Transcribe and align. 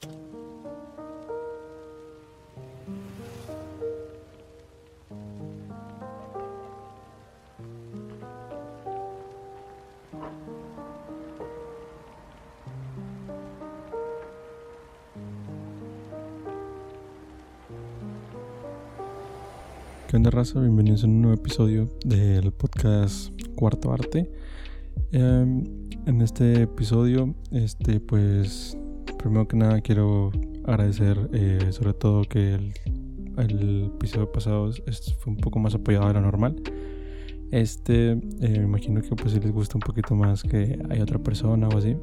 ¿Qué 0.00 0.08
onda 20.14 20.30
raza? 20.30 20.60
Bienvenidos 20.60 21.04
a 21.04 21.06
un 21.06 21.22
nuevo 21.22 21.34
episodio 21.34 21.88
del 22.04 22.52
podcast 22.52 23.30
Cuarto 23.54 23.92
Arte. 23.92 24.30
Em, 25.12 25.64
en 26.06 26.22
este 26.22 26.62
episodio, 26.62 27.34
este 27.50 28.00
pues 28.00 28.76
primero 29.18 29.46
que 29.48 29.56
nada 29.56 29.80
quiero 29.80 30.30
agradecer 30.64 31.28
eh, 31.32 31.68
sobre 31.70 31.94
todo 31.94 32.22
que 32.22 32.54
el, 32.54 33.92
episodio 33.96 34.30
pasado 34.30 34.70
fue 35.18 35.32
un 35.32 35.38
poco 35.38 35.58
más 35.58 35.74
apoyado 35.74 36.08
de 36.08 36.14
lo 36.14 36.20
normal. 36.22 36.56
Este, 37.50 38.12
eh, 38.12 38.18
me 38.40 38.64
imagino 38.64 39.00
que 39.02 39.14
pues 39.14 39.32
si 39.32 39.40
les 39.40 39.52
gusta 39.52 39.76
un 39.76 39.82
poquito 39.82 40.14
más 40.14 40.42
que 40.42 40.78
hay 40.90 41.00
otra 41.00 41.18
persona 41.18 41.68
o 41.68 41.78
así. 41.78 41.96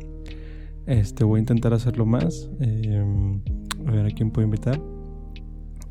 Este, 0.85 1.23
voy 1.23 1.39
a 1.39 1.41
intentar 1.41 1.73
hacerlo 1.73 2.05
más. 2.05 2.49
Em, 2.59 3.41
a 3.85 3.91
ver 3.91 4.05
a 4.05 4.09
quién 4.09 4.31
puedo 4.31 4.45
invitar. 4.45 4.79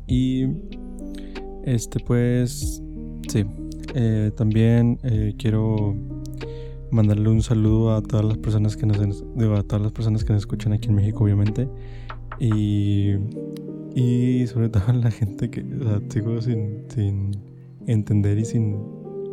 Y 0.07 0.47
este, 1.65 1.99
pues, 1.99 2.81
sí. 3.27 3.45
Eh, 3.95 4.31
también 4.35 4.97
quiero 5.37 5.95
mandarle 6.93 7.29
un 7.29 7.41
saludo 7.41 7.95
a 7.95 8.01
todas 8.01 8.25
las 8.25 8.37
personas 8.37 8.77
que 8.77 8.85
nos 8.85 8.99
a 8.99 9.63
todas 9.63 9.81
las 9.81 9.91
personas 9.91 10.23
que 10.23 10.33
nos 10.33 10.43
escuchan 10.43 10.73
aquí 10.73 10.89
en 10.89 10.95
México, 10.95 11.23
obviamente. 11.23 11.67
Y, 12.39 13.13
y 13.95 14.47
sobre 14.47 14.69
todo 14.69 14.83
a 14.87 14.93
la 14.93 15.11
gente 15.11 15.49
que 15.49 15.65
sigo 16.09 16.41
sin, 16.41 16.85
sin 16.89 17.31
entender 17.87 18.37
y 18.37 18.45
sin 18.45 18.77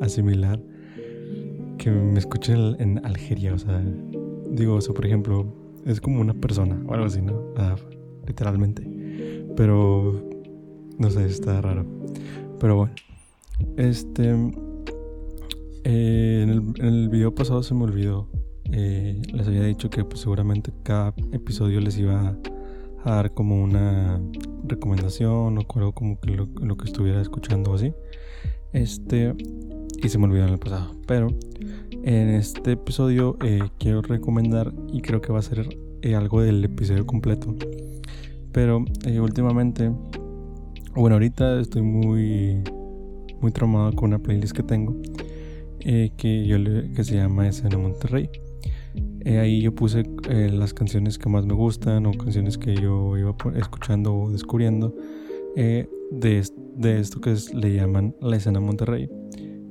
asimilar 0.01 0.61
que 1.79 1.91
me 1.91 2.19
escuchen 2.19 2.77
en, 2.79 3.05
Algeria. 3.05 3.55
O 3.55 3.59
sea, 3.59 3.83
digo, 4.51 4.77
o 4.77 4.95
por 4.95 5.07
ejemplo, 5.07 5.47
es 5.85 6.01
como 6.01 6.21
una 6.21 6.35
persona 6.35 6.81
o 6.87 6.95
algo 6.95 7.07
así, 7.07 7.23
¿no? 7.23 7.43
literalmente. 8.27 8.83
Pero 9.57 10.29
no 10.99 11.11
sé, 11.11 11.27
está 11.27 11.61
raro. 11.61 11.85
Pero 12.59 12.77
bueno. 12.77 12.95
Este. 13.77 14.35
Eh, 15.85 16.43
en, 16.43 16.75
el, 16.79 17.09
video 17.09 17.35
pasado 17.35 17.63
se 17.63 17.75
me 17.75 17.85
olvidó. 17.85 18.29
Eh, 18.73 19.21
les 19.33 19.47
había 19.47 19.65
dicho 19.65 19.91
que 19.91 20.05
pues, 20.05 20.21
seguramente 20.21 20.73
cada 20.83 21.15
episodio 21.33 21.81
les 21.81 21.99
iba 21.99 22.37
a 23.05 23.11
dar 23.11 23.33
como 23.33 23.63
una 23.63 24.21
recomendación 24.65 25.59
o 25.59 25.67
algo 25.75 25.93
como 25.93 26.21
que 26.21 26.31
lo, 26.31 26.77
que 26.77 26.85
estuviera 26.85 27.21
escuchando 27.21 27.73
o 27.73 27.75
así. 27.75 27.93
Este. 28.73 29.35
Y 30.03 30.09
se 30.09 30.19
me 30.19 30.25
olvidó 30.25 30.47
en 30.47 30.53
el 30.53 30.59
pasado. 30.59 30.93
Pero 31.07 31.29
en 32.03 32.31
este 32.31 32.73
episodio 32.73 33.37
eh, 33.45 33.61
quiero 33.79 34.03
recomendar 34.03 34.73
y 34.93 35.03
creo 35.03 35.21
que 35.21 35.33
va 35.33 35.41
a 35.41 35.43
ser 35.43 35.69
algo 36.15 36.41
del 36.41 36.65
episodio 36.65 37.07
completo. 37.07 37.55
Pero 38.53 38.85
últimamente 39.21 39.93
bueno, 40.95 41.15
ahorita 41.15 41.61
estoy 41.61 41.83
muy, 41.83 42.65
muy 43.41 43.53
traumado 43.53 43.93
con 43.93 44.09
una 44.09 44.19
playlist 44.19 44.55
que 44.55 44.65
tengo 44.65 44.97
eh, 45.81 46.11
que, 46.17 46.47
yo 46.47 46.57
que 46.95 47.05
se 47.05 47.17
llama 47.17 47.49
Escena 47.49 47.79
Monterrey. 47.79 48.31
Eh, 49.25 49.39
ahí 49.39 49.63
yo 49.63 49.75
puse 49.75 50.05
eh, 50.29 50.51
las 50.53 50.75
canciones 50.75 51.19
que 51.19 51.29
más 51.29 51.47
me 51.47 51.55
gustan 51.55 52.07
o 52.07 52.13
canciones 52.13 52.59
que 52.59 52.75
yo 52.75 53.17
iba 53.17 53.37
escuchando 53.57 54.15
o 54.15 54.31
descubriendo 54.31 54.95
de, 55.55 55.89
de, 56.77 57.01
esto 57.01 57.21
que 57.21 57.35
le 57.55 57.75
llaman 57.75 58.15
la 58.21 58.37
escena 58.37 58.61
Monterrey, 58.61 59.11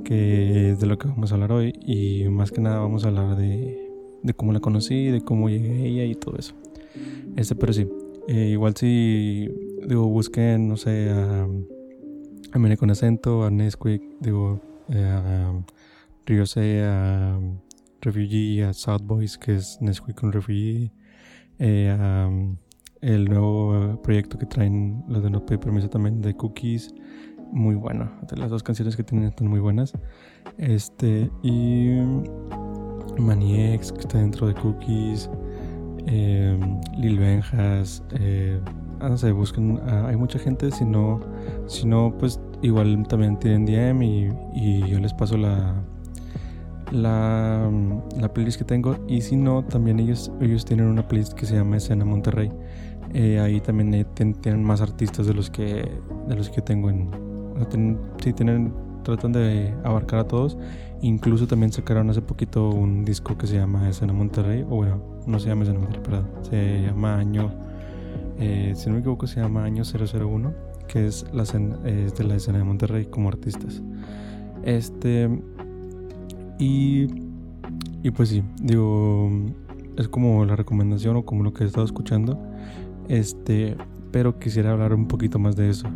que 0.04 0.72
es 0.72 0.80
de 0.80 0.88
lo 0.88 0.98
que 0.98 1.08
vamos 1.08 1.32
a 1.32 1.36
hablar 1.36 1.52
hoy 1.52 1.74
y 1.86 2.28
más 2.30 2.52
que 2.52 2.62
nada 2.62 2.80
vamos 2.80 3.06
a 3.06 3.08
hablar 3.08 3.36
de, 3.38 3.90
de 4.22 4.34
cómo 4.34 4.52
la 4.54 4.60
conocí, 4.60 5.06
de 5.06 5.22
cómo 5.22 5.50
llegué 5.50 5.72
a 5.72 5.86
ella 5.86 6.06
y 6.06 6.16
todo 6.16 6.38
eso. 6.38 6.54
Este, 7.36 7.56
pero 7.56 7.74
sí, 7.74 7.88
igual 8.28 8.76
si 8.76 9.50
digo, 9.88 10.08
busquen, 10.08 10.68
no 10.68 10.78
sé, 10.78 11.10
a, 11.10 11.48
a 12.52 12.78
con 12.78 12.92
acento, 12.92 13.44
a 13.44 13.52
Nesquik, 13.52 14.02
digo, 14.20 14.60
eh, 14.90 15.04
a 15.04 15.54
Ryose, 16.30 16.84
a 16.84 17.40
Refugee, 18.02 18.62
a 18.62 18.72
South 18.72 19.02
Boys, 19.02 19.36
que 19.36 19.56
es 19.56 19.80
Nesquik 19.82 20.16
con 20.16 20.32
Refugee, 20.32 20.92
eh, 21.58 21.90
a, 21.90 22.30
el 23.02 23.26
nuevo 23.26 24.00
proyecto 24.04 24.38
que 24.38 24.46
traen 24.46 25.04
los 25.08 25.24
de 25.24 25.32
No 25.32 25.44
Pay 25.44 25.58
Permiso 25.58 25.90
también 25.90 26.22
de 26.22 26.36
Cookies, 26.36 26.94
muy 27.52 27.74
bueno, 27.74 28.12
las 28.38 28.52
dos 28.52 28.62
canciones 28.62 28.96
que 28.96 29.04
tienen 29.04 29.30
están 29.30 29.48
muy 29.48 29.60
buenas, 29.60 29.94
este, 30.60 31.32
y 31.42 31.98
Maniex, 33.18 33.92
que 33.92 34.02
está 34.02 34.20
dentro 34.20 34.46
de 34.46 34.54
Cookies, 34.54 35.32
eh, 36.06 36.60
Lil 36.96 37.18
Benjas, 37.18 38.04
eh, 38.20 38.62
no 39.00 39.18
sé, 39.18 39.32
busquen, 39.32 39.80
ah, 39.82 40.06
hay 40.10 40.16
mucha 40.16 40.38
gente, 40.38 40.70
si 40.70 40.86
no, 40.86 41.22
si 41.66 41.88
no, 41.88 42.16
pues 42.20 42.40
igual 42.62 43.04
también 43.08 43.40
tienen 43.40 43.66
DM 43.66 44.04
y, 44.04 44.30
y 44.54 44.88
yo 44.88 45.00
les 45.00 45.14
paso 45.14 45.36
la, 45.36 45.84
la, 46.92 47.70
la, 48.20 48.34
playlist 48.34 48.58
que 48.58 48.66
tengo 48.66 48.98
y 49.08 49.22
si 49.22 49.36
no, 49.36 49.64
también 49.64 50.00
ellos, 50.00 50.32
ellos 50.42 50.66
tienen 50.66 50.88
una 50.88 51.08
playlist 51.08 51.34
que 51.34 51.46
se 51.46 51.56
llama 51.56 51.78
Escena 51.78 52.06
Monterrey. 52.06 52.52
Eh, 53.14 53.40
ahí 53.40 53.60
también 53.60 53.94
eh, 53.94 54.06
tienen 54.16 54.64
más 54.64 54.82
artistas 54.82 55.26
de 55.26 55.34
los 55.34 55.50
que 55.50 55.90
de 56.28 56.36
los 56.36 56.50
que 56.50 56.62
tengo 56.62 56.90
en 56.92 57.10
sí 58.24 58.34
tienen 58.34 58.72
tratan 59.04 59.32
de 59.32 59.74
abarcar 59.84 60.20
a 60.20 60.28
todos 60.28 60.60
incluso 61.02 61.48
también 61.48 61.72
sacaron 61.72 62.12
hace 62.12 62.22
poquito 62.22 62.70
un 62.70 63.06
disco 63.06 63.36
que 63.36 63.48
se 63.48 63.56
llama 63.56 63.90
Escena 63.90 64.14
Monterrey 64.14 64.62
o 64.62 64.76
bueno 64.76 65.02
no 65.26 65.40
se 65.40 65.50
llama 65.50 65.64
Escena 65.64 65.80
Monterrey 65.80 66.04
perdón 66.04 66.30
se 66.44 66.84
llama 66.84 67.18
Año 67.18 67.52
eh, 68.40 68.72
si 68.74 68.88
no 68.88 68.94
me 68.94 69.00
equivoco 69.00 69.28
se 69.28 69.42
llama 69.42 69.66
Año 69.66 69.84
001, 69.84 70.54
que 70.88 71.08
es, 71.08 71.26
la 71.34 71.44
de 71.44 72.24
la 72.24 72.36
escena 72.36 72.60
de 72.60 72.64
Monterrey 72.64 73.06
como 73.06 73.28
artistas. 73.28 73.82
Este, 74.64 75.30
y, 76.60 77.08
y 78.04 78.12
pues 78.12 78.30
sí, 78.30 78.44
digo, 78.62 79.32
es 79.98 80.08
como 80.08 80.46
la 80.46 80.56
recomendación 80.56 81.16
o 81.16 81.26
como 81.26 81.44
lo 81.44 81.54
que 81.54 81.64
he 81.64 81.68
estado 81.68 81.86
escuchando. 81.86 82.38
Este, 83.08 83.76
pero 84.12 84.38
quisiera 84.40 84.72
hablar 84.72 84.94
un 84.94 85.08
poquito 85.08 85.40
más 85.40 85.56
de 85.56 85.70
eso. 85.70 85.88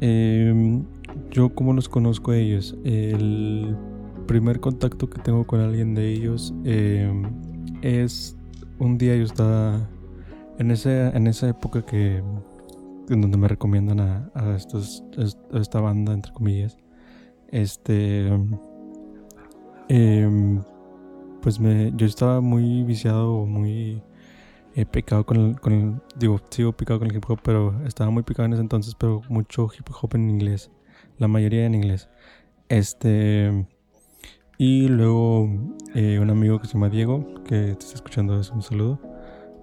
Em, 0.00 0.84
yo 1.30 1.54
como 1.54 1.72
los 1.72 1.88
conozco 1.88 2.32
a 2.32 2.36
ellos, 2.36 2.76
el 2.84 3.76
primer 4.26 4.60
contacto 4.60 5.08
que 5.08 5.20
tengo 5.20 5.46
con 5.46 5.60
alguien 5.60 5.94
de 5.94 6.12
ellos 6.12 6.54
em, 6.64 7.24
es 7.82 8.36
un 8.78 8.98
día 8.98 9.16
yo 9.16 9.24
estaba 9.24 9.88
en, 10.58 10.70
ese, 10.70 11.08
en 11.08 11.26
esa 11.26 11.48
época 11.48 11.82
que 11.82 12.22
en 13.08 13.20
donde 13.20 13.38
me 13.38 13.48
recomiendan 13.48 14.00
a, 14.00 14.30
a, 14.34 14.56
esta 14.56 15.80
banda, 15.80 16.12
entre 16.12 16.32
comillas, 16.32 16.76
este, 17.50 18.30
em, 19.88 20.62
pues 21.42 21.60
me, 21.60 21.92
yo 21.96 22.06
estaba 22.06 22.40
muy 22.40 22.82
viciado, 22.84 23.46
muy 23.46 24.02
eh, 24.74 24.86
picado 24.86 25.24
con 25.26 25.36
el, 25.38 25.60
con 25.60 25.72
el, 25.72 25.94
digo, 26.16 26.40
sigo 26.50 26.72
picado 26.72 26.98
con 26.98 27.08
el 27.10 27.16
hip 27.16 27.24
hop, 27.28 27.40
pero 27.42 27.74
estaba 27.86 28.10
muy 28.10 28.22
picado 28.22 28.46
en 28.46 28.52
ese 28.54 28.62
entonces, 28.62 28.94
pero 28.94 29.22
mucho 29.28 29.68
hip 29.76 29.88
hop 30.00 30.14
en 30.14 30.30
inglés, 30.30 30.70
la 31.18 31.28
mayoría 31.28 31.66
en 31.66 31.74
inglés. 31.74 32.08
Este, 32.68 33.66
y 34.58 34.88
luego 34.88 35.48
eh, 35.94 36.18
un 36.20 36.30
amigo 36.30 36.58
que 36.60 36.66
se 36.66 36.74
llama 36.74 36.88
Diego, 36.88 37.42
que 37.44 37.74
te 37.76 37.84
está 37.84 37.94
escuchando, 37.94 38.40
es 38.40 38.50
un 38.50 38.62
saludo 38.62 39.00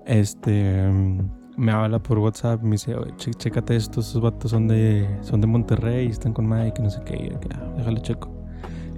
este 0.06 0.92
me 1.58 1.72
habla 1.72 2.00
por 2.00 2.20
WhatsApp 2.20 2.62
me 2.62 2.72
dice, 2.72 2.96
chécate 3.18 3.76
estos, 3.76 4.08
estos 4.08 4.22
vatos 4.22 4.52
son 4.52 4.68
de, 4.68 5.08
son 5.22 5.40
de 5.42 5.48
Monterrey, 5.48 6.08
están 6.08 6.34
con 6.34 6.48
Mike, 6.48 6.82
no 6.82 6.90
sé 6.90 7.02
qué, 7.06 7.16
y 7.16 7.48
ah, 7.54 7.74
déjale 7.78 8.02
checo. 8.02 8.35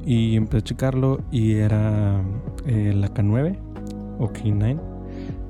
Y 0.07 0.35
empecé 0.37 0.57
a 0.57 0.61
checarlo 0.61 1.19
y 1.31 1.55
era 1.55 2.21
eh, 2.65 2.93
la 2.95 3.13
K9 3.13 3.59
o 4.19 4.29
K9, 4.29 4.79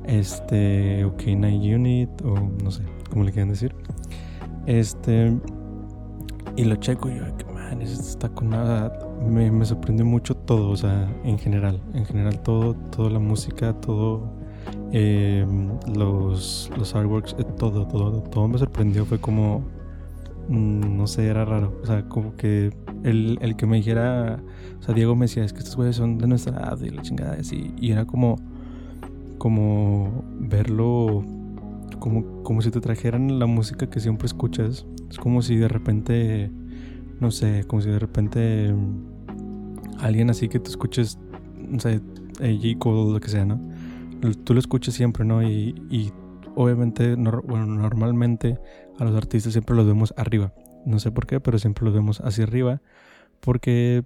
este, 0.05 1.05
o 1.05 1.15
K9 1.15 1.75
Unit, 1.75 2.09
o 2.23 2.35
no 2.63 2.71
sé, 2.71 2.83
cómo 3.09 3.23
le 3.23 3.31
quieren 3.31 3.49
decir. 3.49 3.73
Este, 4.65 5.37
y 6.55 6.65
lo 6.65 6.75
checo 6.77 7.09
y 7.09 7.17
yo, 7.17 7.37
que 7.37 7.45
man, 7.45 7.81
está 7.81 8.29
con 8.29 8.49
nada. 8.49 8.99
Me, 9.25 9.51
me 9.51 9.63
sorprendió 9.63 10.05
mucho 10.05 10.35
todo, 10.35 10.71
o 10.71 10.75
sea, 10.75 11.07
en 11.23 11.37
general, 11.37 11.79
en 11.93 12.05
general 12.05 12.41
todo, 12.41 12.73
toda 12.73 13.11
la 13.11 13.19
música, 13.19 13.73
todo 13.79 14.37
Em, 14.91 15.69
los, 15.95 16.71
los 16.77 16.95
artworks, 16.95 17.35
eh, 17.37 17.43
todo, 17.57 17.85
todo, 17.87 18.21
todo 18.23 18.47
me 18.47 18.57
sorprendió. 18.57 19.05
Fue 19.05 19.19
como, 19.19 19.63
no 20.49 21.07
sé, 21.07 21.27
era 21.27 21.45
raro. 21.45 21.79
O 21.83 21.85
sea, 21.85 22.07
como 22.07 22.35
que 22.35 22.71
el, 23.03 23.37
el, 23.41 23.55
que 23.55 23.65
me 23.65 23.77
dijera, 23.77 24.41
o 24.79 24.83
sea, 24.83 24.93
Diego 24.93 25.15
me 25.15 25.25
decía, 25.25 25.43
es 25.43 25.53
que 25.53 25.59
estos 25.59 25.75
güeyes 25.75 25.95
son 25.95 26.17
de 26.17 26.27
nuestra 26.27 26.57
edad 26.57 26.79
y 26.81 26.89
la 26.89 27.01
chingada, 27.01 27.37
así. 27.39 27.73
Y 27.79 27.91
era 27.91 28.05
como, 28.05 28.37
como 29.37 30.23
verlo 30.39 31.23
como, 31.99 32.43
como 32.43 32.61
si 32.61 32.71
te 32.71 32.79
trajeran 32.79 33.39
la 33.39 33.45
música 33.45 33.89
que 33.89 33.99
siempre 33.99 34.27
escuchas. 34.27 34.85
Es 35.09 35.17
como 35.17 35.41
si 35.41 35.55
de 35.55 35.67
repente, 35.67 36.51
no 37.19 37.31
sé, 37.31 37.63
como 37.67 37.81
si 37.81 37.89
de 37.89 37.99
repente 37.99 38.73
alguien 39.99 40.29
así 40.29 40.47
que 40.47 40.59
tú 40.59 40.69
escuches, 40.69 41.19
no 41.57 41.79
sé, 41.79 42.01
J. 42.39 42.79
Cole 42.79 42.99
o 42.99 43.13
lo 43.13 43.19
que 43.19 43.29
sea, 43.29 43.45
¿no? 43.45 43.59
Tú 44.43 44.53
lo 44.53 44.59
escuchas 44.59 44.93
siempre, 44.93 45.25
¿no? 45.25 45.43
Y 45.43 46.11
obviamente, 46.57 47.15
bueno, 47.15 47.65
normalmente 47.67 48.59
a 48.97 49.05
los 49.05 49.15
artistas 49.15 49.53
siempre 49.53 49.75
los 49.75 49.85
vemos 49.85 50.13
arriba. 50.17 50.53
No 50.85 50.99
sé 50.99 51.11
por 51.11 51.27
qué, 51.27 51.39
pero 51.39 51.59
siempre 51.59 51.85
los 51.85 51.93
vemos 51.93 52.19
hacia 52.21 52.45
arriba. 52.45 52.81
Porque, 53.39 54.03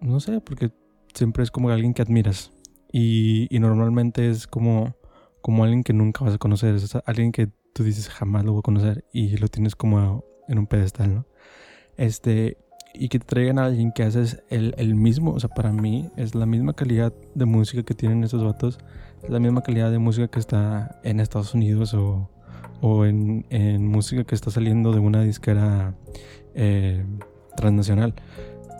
no 0.00 0.18
sé, 0.18 0.40
porque 0.40 0.72
siempre 1.14 1.44
es 1.44 1.52
como 1.52 1.70
alguien 1.70 1.94
que 1.94 2.02
admiras. 2.02 2.52
Y, 2.90 3.46
y 3.54 3.60
normalmente 3.60 4.28
es 4.28 4.48
como, 4.48 4.96
como 5.42 5.62
alguien 5.62 5.84
que 5.84 5.92
nunca 5.92 6.24
vas 6.24 6.34
a 6.34 6.38
conocer. 6.38 6.74
Es 6.74 6.96
alguien 7.06 7.30
que 7.30 7.48
tú 7.72 7.84
dices 7.84 8.08
jamás 8.08 8.44
lo 8.44 8.52
voy 8.52 8.60
a 8.60 8.62
conocer. 8.62 9.04
Y 9.12 9.36
lo 9.36 9.46
tienes 9.46 9.76
como 9.76 10.24
en 10.48 10.58
un 10.58 10.66
pedestal, 10.66 11.14
¿no? 11.14 11.26
Este, 11.96 12.58
y 12.94 13.08
que 13.08 13.18
te 13.18 13.26
traigan 13.26 13.58
a 13.58 13.66
alguien 13.66 13.92
que 13.92 14.02
haces 14.02 14.42
el, 14.50 14.74
el, 14.78 14.94
mismo, 14.94 15.32
o 15.32 15.40
sea, 15.40 15.48
para 15.50 15.72
mí 15.72 16.10
es 16.16 16.34
la 16.34 16.46
misma 16.46 16.72
calidad 16.72 17.12
de 17.34 17.44
música 17.44 17.82
que 17.82 17.94
tienen 17.94 18.24
esos 18.24 18.42
vatos, 18.44 18.78
es 19.22 19.30
la 19.30 19.38
misma 19.38 19.62
calidad 19.62 19.90
de 19.90 19.98
música 19.98 20.28
que 20.28 20.40
está 20.40 21.00
en 21.04 21.20
Estados 21.20 21.54
Unidos 21.54 21.94
o, 21.94 22.28
o 22.80 23.04
en, 23.04 23.46
en, 23.50 23.86
música 23.86 24.24
que 24.24 24.34
está 24.34 24.50
saliendo 24.50 24.92
de 24.92 24.98
una 24.98 25.22
disquera 25.22 25.94
eh, 26.54 27.04
transnacional. 27.56 28.14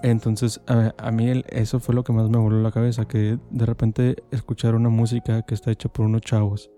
Entonces, 0.03 0.63
a, 0.67 1.11
mí 1.11 1.43
eso 1.51 1.79
fue 1.79 1.95
lo 1.95 2.05
que 2.05 2.13
más 2.13 2.31
me 2.31 2.39
voló 2.39 2.63
la 2.63 2.73
cabeza, 2.73 3.07
que 3.07 3.39
de 3.51 3.67
repente 3.67 4.17
escuchar 4.31 4.75
una 4.75 4.89
música 4.89 5.43
que 5.43 5.55
está 5.55 5.71
hecha 5.71 5.91
por 5.91 6.07
unos 6.07 6.23
chavos 6.23 6.71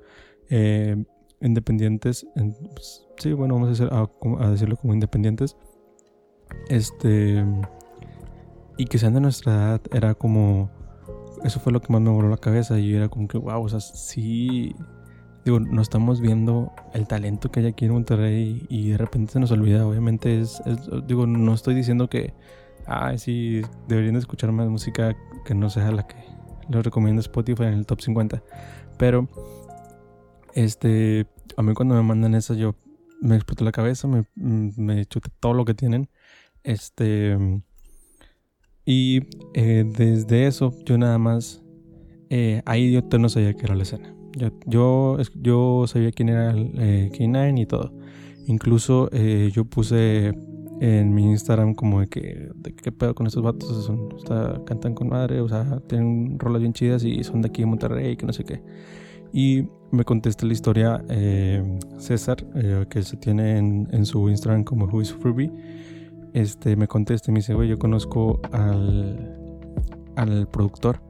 eh, 0.50 1.04
independientes, 1.40 2.26
pues, 2.34 3.06
sí, 3.18 3.32
bueno, 3.32 3.54
vamos 3.54 3.80
a, 3.80 4.08
a 4.40 4.50
decirlo 4.50 4.76
como 4.76 4.92
independientes, 4.92 5.56
este. 6.68 7.44
Y 8.76 8.86
que 8.86 8.98
sean 8.98 9.14
de 9.14 9.20
nuestra 9.20 9.52
edad 9.52 9.80
era 9.92 10.14
como. 10.14 10.70
Eso 11.44 11.60
fue 11.60 11.72
lo 11.72 11.80
que 11.80 11.92
más 11.92 12.00
me 12.00 12.10
voló 12.10 12.28
la 12.28 12.36
cabeza. 12.36 12.78
Y 12.78 12.94
era 12.94 13.08
como 13.08 13.28
que, 13.28 13.38
wow, 13.38 13.62
o 13.62 13.68
sea, 13.68 13.80
sí. 13.80 14.74
Digo, 15.44 15.58
no 15.58 15.82
estamos 15.82 16.20
viendo 16.20 16.72
el 16.94 17.08
talento 17.08 17.50
que 17.50 17.60
hay 17.60 17.66
aquí 17.66 17.86
en 17.86 17.92
Monterrey 17.92 18.64
y 18.68 18.90
de 18.90 18.98
repente 18.98 19.32
se 19.32 19.40
nos 19.40 19.50
olvida. 19.50 19.84
Obviamente 19.84 20.40
es, 20.40 20.62
digo, 21.08 21.26
no 21.26 21.52
estoy 21.52 21.74
diciendo 21.74 22.08
que, 22.08 22.32
ah, 22.86 23.18
sí, 23.18 23.62
deberían 23.88 24.14
de 24.14 24.20
escuchar 24.20 24.52
más 24.52 24.68
música 24.68 25.16
que 25.44 25.56
no 25.56 25.68
sea 25.68 25.90
la 25.90 26.06
que 26.06 26.14
les 26.68 26.84
recomiendo 26.84 27.20
Spotify 27.20 27.64
en 27.64 27.74
el 27.74 27.86
top 27.86 28.02
50. 28.02 28.40
Pero, 28.98 29.28
este, 30.54 31.26
a 31.56 31.62
mí 31.62 31.74
cuando 31.74 31.96
me 31.96 32.02
mandan 32.02 32.36
eso 32.36 32.54
yo 32.54 32.76
me 33.20 33.36
explotó 33.36 33.64
la 33.64 33.72
cabeza, 33.72 34.08
me, 34.08 34.24
me 34.34 35.06
chuté 35.06 35.30
todo 35.40 35.54
lo 35.54 35.64
que 35.64 35.74
tienen. 35.74 36.08
Este. 36.64 37.36
Y 38.84 39.20
eh, 39.54 39.84
desde 39.86 40.46
eso, 40.46 40.74
yo 40.84 40.98
nada 40.98 41.18
más. 41.18 41.62
Eh, 42.30 42.62
ahí 42.64 42.92
yo 42.92 43.02
no 43.18 43.28
sabía 43.28 43.54
qué 43.54 43.66
era 43.66 43.74
la 43.74 43.82
escena. 43.82 44.14
Yo, 44.36 44.48
yo, 44.66 45.18
yo 45.34 45.84
sabía 45.86 46.10
quién 46.12 46.30
era 46.30 46.54
eh, 46.56 47.10
K9 47.12 47.60
y 47.60 47.66
todo. 47.66 47.92
Incluso 48.46 49.08
yo 49.10 49.64
puse 49.66 50.32
en 50.80 51.14
mi 51.14 51.30
Instagram 51.30 51.74
como 51.74 52.00
de 52.00 52.08
que, 52.08 52.50
de 52.56 52.74
qué 52.74 52.90
pedo 52.90 53.14
con 53.14 53.28
estos 53.28 53.42
vatos, 53.42 53.84
son, 53.84 54.08
cantan 54.64 54.94
con 54.94 55.10
madre, 55.10 55.40
o 55.40 55.48
sea, 55.48 55.80
tienen 55.86 56.40
rolas 56.40 56.60
bien 56.60 56.72
chidas 56.72 57.04
y 57.04 57.22
son 57.22 57.40
de 57.42 57.48
aquí 57.50 57.62
en 57.62 57.68
Monterrey, 57.68 58.16
que 58.16 58.26
no 58.26 58.32
sé 58.32 58.42
qué. 58.42 58.60
Y 59.32 59.68
me 59.92 60.04
contesta 60.04 60.44
la 60.44 60.54
historia 60.54 61.04
César, 61.98 62.44
que 62.88 63.02
se 63.04 63.16
tiene 63.16 63.58
en, 63.58 63.88
en, 63.92 64.04
su 64.04 64.28
Instagram 64.28 64.64
como 64.64 64.86
Who 64.86 65.02
is 65.02 65.12
Furby 65.12 65.52
este, 66.32 66.76
me 66.76 66.88
contesta 66.88 67.30
y 67.30 67.32
me 67.32 67.40
dice, 67.40 67.54
güey, 67.54 67.68
yo 67.68 67.78
conozco 67.78 68.40
al, 68.52 69.38
al 70.16 70.48
productor. 70.48 71.00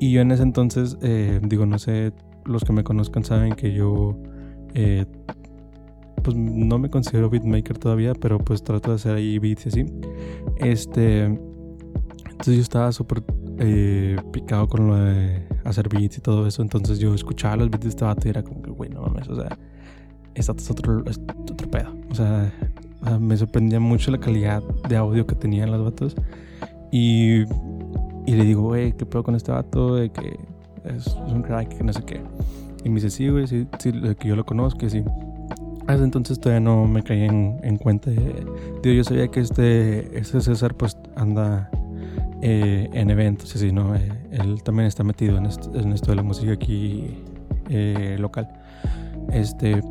Y 0.00 0.12
yo 0.12 0.20
en 0.20 0.30
ese 0.30 0.42
entonces, 0.42 0.96
eh, 1.02 1.40
digo, 1.42 1.66
no 1.66 1.78
sé, 1.78 2.12
los 2.44 2.64
que 2.64 2.72
me 2.72 2.84
conozcan 2.84 3.24
saben 3.24 3.54
que 3.54 3.72
yo, 3.72 4.18
eh, 4.74 5.06
pues 6.22 6.36
no 6.36 6.78
me 6.78 6.90
considero 6.90 7.30
beatmaker 7.30 7.78
todavía, 7.78 8.14
pero 8.14 8.38
pues 8.38 8.62
trato 8.62 8.90
de 8.90 8.96
hacer 8.96 9.16
ahí 9.16 9.38
beats 9.38 9.66
y 9.66 9.68
así. 9.68 9.86
Este, 10.58 11.24
entonces 11.24 12.54
yo 12.54 12.62
estaba 12.62 12.92
súper 12.92 13.22
eh, 13.58 14.16
picado 14.32 14.68
con 14.68 14.86
lo 14.86 14.96
de 14.96 15.46
hacer 15.64 15.88
beats 15.88 16.18
y 16.18 16.20
todo 16.20 16.46
eso. 16.46 16.62
Entonces 16.62 16.98
yo 16.98 17.14
escuchaba 17.14 17.56
los 17.56 17.70
beats 17.70 17.84
de 17.84 17.90
este 17.90 18.04
vato 18.04 18.26
y 18.26 18.30
era 18.30 18.42
como 18.42 18.62
que, 18.62 18.70
güey, 18.70 18.90
no 18.90 19.02
mames, 19.02 19.28
o 19.28 19.34
sea, 19.34 19.58
es 20.34 20.48
otro, 20.48 21.04
es 21.06 21.18
otro 21.18 21.70
pedo. 21.70 21.94
O 22.10 22.14
sea, 22.14 22.52
Ah, 23.02 23.18
me 23.18 23.36
sorprendía 23.36 23.80
mucho 23.80 24.10
la 24.10 24.18
calidad 24.18 24.62
de 24.88 24.96
audio 24.96 25.26
que 25.26 25.34
tenían 25.34 25.70
los 25.70 25.84
vatos. 25.84 26.16
Y, 26.90 27.42
y 28.26 28.34
le 28.34 28.44
digo, 28.44 28.62
güey, 28.62 28.92
¿qué 28.92 29.06
pedo 29.06 29.22
con 29.22 29.34
este 29.34 29.52
vato? 29.52 29.96
Que 30.12 30.38
es, 30.84 31.06
un 31.26 31.42
crack, 31.42 31.76
que 31.76 31.84
no 31.84 31.92
sé 31.92 32.02
qué. 32.04 32.20
Y 32.84 32.88
me 32.88 32.96
dice, 32.96 33.10
sí, 33.10 33.28
güey, 33.28 33.46
sí, 33.46 33.66
sí, 33.78 33.92
que 34.18 34.28
yo 34.28 34.36
lo 34.36 34.44
conozco, 34.44 34.88
sí. 34.88 35.02
Hasta 35.86 36.04
entonces 36.04 36.38
todavía 36.38 36.60
no 36.60 36.86
me 36.86 37.02
caí 37.02 37.22
en, 37.22 37.60
en 37.62 37.76
cuenta. 37.76 38.10
De, 38.10 38.46
digo, 38.82 38.94
yo 38.94 39.04
sabía 39.04 39.28
que 39.28 39.40
este, 39.40 40.18
este 40.18 40.40
César 40.40 40.74
pues 40.74 40.96
anda 41.16 41.70
eh, 42.40 42.88
en 42.92 43.10
eventos, 43.10 43.54
así, 43.56 43.72
¿no? 43.72 43.96
Eh, 43.96 44.12
él 44.30 44.62
también 44.62 44.86
está 44.86 45.02
metido 45.02 45.38
en 45.38 45.46
esto, 45.46 45.74
en 45.74 45.92
esto 45.92 46.10
de 46.10 46.16
la 46.16 46.22
música 46.22 46.52
aquí 46.52 47.16
eh, 47.68 48.16
local. 48.18 48.48
Este, 49.32 49.82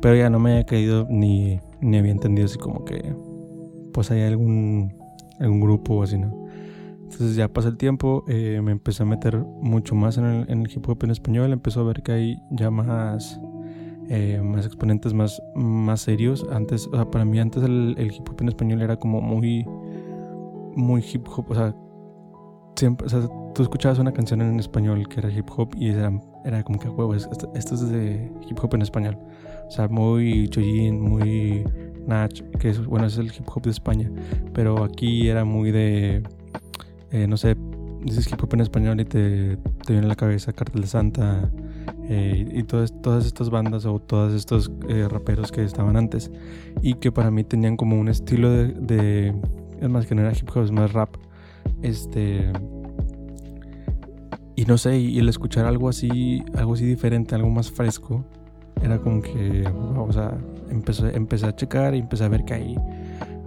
pero 0.00 0.16
ya 0.16 0.28
no 0.28 0.40
me 0.40 0.52
había 0.52 0.64
caído 0.64 1.06
ni, 1.08 1.60
ni 1.80 1.98
había 1.98 2.12
entendido 2.12 2.46
así 2.46 2.58
como 2.58 2.84
que 2.84 3.14
pues 3.92 4.10
hay 4.10 4.22
algún, 4.22 4.94
algún 5.40 5.60
grupo 5.60 5.94
o 5.94 6.02
así, 6.02 6.18
¿no? 6.18 6.46
Entonces 7.02 7.36
ya 7.36 7.48
pasa 7.48 7.68
el 7.68 7.76
tiempo, 7.76 8.24
eh, 8.28 8.60
me 8.62 8.72
empecé 8.72 9.04
a 9.04 9.06
meter 9.06 9.38
mucho 9.38 9.94
más 9.94 10.18
en 10.18 10.24
el, 10.24 10.50
en 10.50 10.62
el, 10.62 10.70
hip 10.70 10.88
hop 10.88 11.04
en 11.04 11.10
español, 11.10 11.52
empezó 11.52 11.80
a 11.80 11.84
ver 11.84 12.02
que 12.02 12.12
hay 12.12 12.42
ya 12.50 12.70
más, 12.70 13.40
eh, 14.08 14.40
más 14.42 14.66
exponentes 14.66 15.14
más, 15.14 15.40
más 15.54 16.00
serios. 16.00 16.44
Antes, 16.50 16.88
o 16.88 16.96
sea, 16.96 17.10
para 17.10 17.24
mí 17.24 17.38
antes 17.38 17.62
el, 17.62 17.94
el, 17.96 18.12
hip 18.12 18.28
hop 18.28 18.42
en 18.42 18.48
español 18.48 18.82
era 18.82 18.96
como 18.96 19.20
muy, 19.20 19.64
muy 20.74 21.02
hip 21.02 21.26
hop, 21.28 21.46
o 21.48 21.54
sea, 21.54 21.74
siempre, 22.74 23.06
o 23.06 23.08
sea, 23.08 23.20
tú 23.54 23.62
escuchabas 23.62 23.98
una 24.00 24.12
canción 24.12 24.42
en 24.42 24.58
español 24.58 25.08
que 25.08 25.20
era 25.20 25.30
hip 25.30 25.48
hop 25.56 25.74
y 25.76 25.90
era, 25.90 26.12
era 26.44 26.64
como 26.64 26.80
que, 26.80 26.88
huevo, 26.88 27.14
esto, 27.14 27.50
esto 27.54 27.74
es 27.76 27.88
de 27.88 28.32
hip 28.48 28.58
hop 28.62 28.74
en 28.74 28.82
español. 28.82 29.16
O 29.66 29.70
sea, 29.70 29.88
muy 29.88 30.48
Chojin, 30.48 31.00
muy 31.00 31.64
Nach, 32.06 32.32
que 32.58 32.70
es, 32.70 32.84
bueno, 32.84 33.06
es 33.06 33.18
el 33.18 33.26
hip 33.26 33.48
hop 33.52 33.62
de 33.62 33.70
España. 33.70 34.10
Pero 34.54 34.84
aquí 34.84 35.28
era 35.28 35.44
muy 35.44 35.72
de, 35.72 36.22
eh, 37.10 37.26
no 37.26 37.36
sé, 37.36 37.56
dices 38.02 38.30
hip 38.30 38.42
hop 38.42 38.54
en 38.54 38.60
español 38.60 39.00
y 39.00 39.04
te, 39.04 39.56
te 39.56 39.92
viene 39.92 40.06
a 40.06 40.08
la 40.08 40.16
cabeza 40.16 40.52
Cartel 40.52 40.86
Santa 40.86 41.50
eh, 42.08 42.48
y 42.52 42.62
todas, 42.62 42.94
todas 43.02 43.26
estas 43.26 43.50
bandas 43.50 43.84
o 43.86 43.98
todos 43.98 44.32
estos 44.32 44.70
eh, 44.88 45.08
raperos 45.08 45.50
que 45.50 45.64
estaban 45.64 45.96
antes. 45.96 46.30
Y 46.82 46.94
que 46.94 47.10
para 47.10 47.30
mí 47.30 47.44
tenían 47.44 47.76
como 47.76 47.98
un 47.98 48.08
estilo 48.08 48.50
de, 48.50 48.68
de 48.68 49.34
es 49.80 49.88
más 49.88 50.06
que 50.06 50.14
no 50.14 50.22
era 50.22 50.32
hip 50.32 50.48
hop, 50.54 50.62
es 50.62 50.70
más 50.70 50.92
rap. 50.92 51.16
Este 51.82 52.52
y 54.56 54.64
no 54.64 54.78
sé, 54.78 54.98
y 54.98 55.18
el 55.18 55.28
escuchar 55.28 55.66
algo 55.66 55.90
así, 55.90 56.42
algo 56.54 56.72
así 56.72 56.86
diferente, 56.86 57.34
algo 57.34 57.50
más 57.50 57.70
fresco, 57.70 58.24
era 58.82 58.98
como 58.98 59.22
que, 59.22 59.64
o 59.96 60.12
sea, 60.12 60.36
empecé, 60.70 61.16
empecé 61.16 61.46
a 61.46 61.56
checar 61.56 61.94
y 61.94 61.98
empecé 61.98 62.24
a 62.24 62.28
ver 62.28 62.44
que 62.44 62.54
hay, 62.54 62.76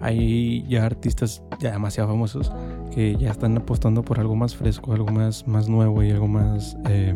hay 0.01 0.65
ya 0.67 0.85
artistas 0.85 1.43
ya 1.59 1.71
demasiado 1.71 2.09
famosos 2.09 2.51
que 2.93 3.15
ya 3.15 3.31
están 3.31 3.57
apostando 3.57 4.03
por 4.03 4.19
algo 4.19 4.35
más 4.35 4.55
fresco, 4.55 4.93
algo 4.93 5.07
más, 5.07 5.47
más 5.47 5.69
nuevo 5.69 6.03
y 6.03 6.11
algo 6.11 6.27
más... 6.27 6.77
Eh, 6.87 7.13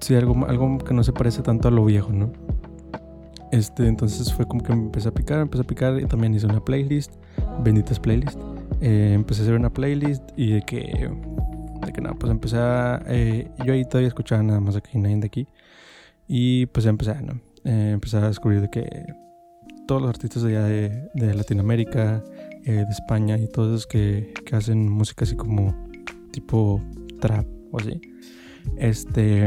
sí, 0.00 0.14
algo, 0.14 0.46
algo 0.46 0.78
que 0.78 0.94
no 0.94 1.02
se 1.02 1.12
parece 1.12 1.42
tanto 1.42 1.68
a 1.68 1.70
lo 1.70 1.84
viejo, 1.84 2.12
¿no? 2.12 2.30
Este, 3.50 3.86
entonces 3.86 4.32
fue 4.32 4.46
como 4.46 4.62
que 4.62 4.74
me 4.74 4.82
empecé 4.82 5.08
a 5.08 5.12
picar, 5.12 5.38
empecé 5.38 5.62
a 5.62 5.66
picar 5.66 6.00
y 6.00 6.06
también 6.06 6.34
hice 6.34 6.46
una 6.46 6.60
playlist, 6.60 7.12
benditas 7.62 8.00
playlist. 8.00 8.38
Eh, 8.80 9.12
empecé 9.14 9.42
a 9.42 9.44
hacer 9.44 9.54
una 9.54 9.70
playlist 9.70 10.22
y 10.36 10.54
de 10.54 10.62
que, 10.62 11.08
de 11.86 11.92
que 11.92 12.00
nada, 12.00 12.14
pues 12.14 12.30
empecé 12.30 12.56
a... 12.56 13.02
Eh, 13.06 13.50
yo 13.64 13.72
ahí 13.72 13.84
todavía 13.84 14.08
escuchaba 14.08 14.42
nada 14.42 14.60
más 14.60 14.76
aquí, 14.76 14.98
nadie 14.98 15.16
de 15.16 15.26
aquí. 15.26 15.46
Y 16.26 16.66
pues 16.66 16.86
empecé, 16.86 17.20
¿no? 17.22 17.40
Eh, 17.64 17.90
empecé 17.92 18.16
a 18.18 18.28
descubrir 18.28 18.60
de 18.60 18.70
que 18.70 19.06
todos 19.86 20.00
los 20.00 20.08
artistas 20.08 20.42
de 20.42 20.56
allá 20.56 20.66
de, 20.66 21.10
de 21.14 21.34
Latinoamérica, 21.34 22.22
eh, 22.64 22.72
de 22.72 22.90
España 22.90 23.38
y 23.38 23.48
todos 23.48 23.68
esos 23.68 23.86
que, 23.86 24.32
que, 24.46 24.56
hacen 24.56 24.88
música 24.88 25.24
así 25.24 25.36
como 25.36 25.74
tipo 26.30 26.80
trap 27.20 27.46
o 27.72 27.78
así. 27.78 28.00
Este. 28.76 29.46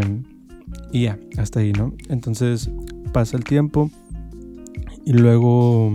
Y 0.92 1.04
ya, 1.04 1.18
hasta 1.38 1.62
ahí, 1.62 1.72
¿no? 1.72 1.94
Entonces 2.10 2.70
pasa 3.14 3.38
el 3.38 3.44
tiempo 3.44 3.90
y 5.06 5.14
luego 5.14 5.92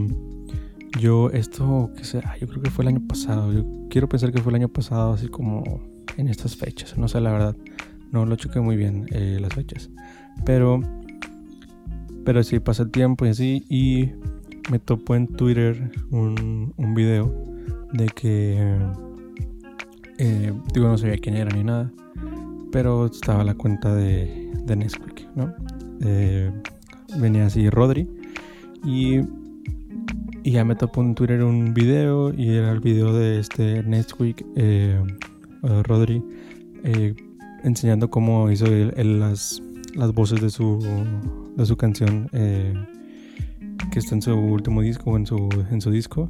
yo, 0.98 1.30
esto, 1.30 1.90
¿qué 1.96 2.04
será? 2.04 2.36
Yo 2.38 2.46
creo 2.48 2.62
que 2.62 2.70
fue 2.70 2.84
el 2.84 2.88
año 2.88 3.06
pasado. 3.06 3.52
Yo 3.52 3.64
quiero 3.90 4.08
pensar 4.08 4.32
que 4.32 4.40
fue 4.40 4.50
el 4.50 4.56
año 4.56 4.68
pasado, 4.68 5.12
así 5.12 5.28
como 5.28 5.80
en 6.16 6.28
estas 6.28 6.56
fechas, 6.56 6.96
no 6.98 7.08
sé 7.08 7.20
la 7.20 7.32
verdad. 7.32 7.56
No 8.12 8.26
lo 8.26 8.36
chequé 8.36 8.60
muy 8.60 8.76
bien 8.76 9.06
eh, 9.10 9.38
las 9.40 9.54
fechas. 9.54 9.90
Pero, 10.44 10.80
pero 12.24 12.42
sí 12.42 12.60
pasa 12.60 12.82
el 12.82 12.90
tiempo 12.90 13.24
y 13.24 13.30
así. 13.30 13.64
Y 13.70 14.10
me 14.70 14.78
topó 14.78 15.14
en 15.14 15.26
Twitter 15.28 15.90
un, 16.10 16.74
un 16.76 16.94
video 16.94 17.32
de 17.92 18.06
que, 18.06 18.78
eh, 20.18 20.52
digo, 20.74 20.88
no 20.88 20.98
sabía 20.98 21.16
quién 21.18 21.36
era 21.36 21.54
ni 21.54 21.64
nada. 21.64 21.90
Pero 22.70 23.06
estaba 23.06 23.44
la 23.44 23.54
cuenta 23.54 23.94
de, 23.94 24.50
de 24.64 24.76
Nesquik, 24.76 25.28
¿no? 25.34 25.52
Eh, 26.04 26.50
venía 27.18 27.46
así 27.46 27.68
Rodri. 27.70 28.08
Y, 28.84 29.20
y, 30.42 30.50
ya 30.50 30.64
me 30.64 30.74
topó 30.74 31.02
en 31.02 31.14
Twitter 31.14 31.42
un 31.42 31.72
video. 31.74 32.32
Y 32.34 32.50
era 32.50 32.72
el 32.72 32.80
video 32.80 33.12
de 33.12 33.38
este 33.38 33.82
Nesquik, 33.82 34.44
eh, 34.56 35.00
Rodri, 35.62 36.22
enseñando 37.62 38.10
cómo 38.10 38.50
hizo 38.50 38.66
las, 38.66 39.62
las 39.94 40.12
voces 40.12 40.40
de 40.40 40.50
su, 40.50 40.78
de 41.56 41.66
su 41.66 41.76
canción 41.76 42.28
que 43.90 43.98
está 43.98 44.14
en 44.14 44.22
su 44.22 44.34
último 44.34 44.82
disco 44.82 45.16
en 45.16 45.26
su, 45.26 45.48
en 45.70 45.80
su 45.80 45.90
disco. 45.90 46.28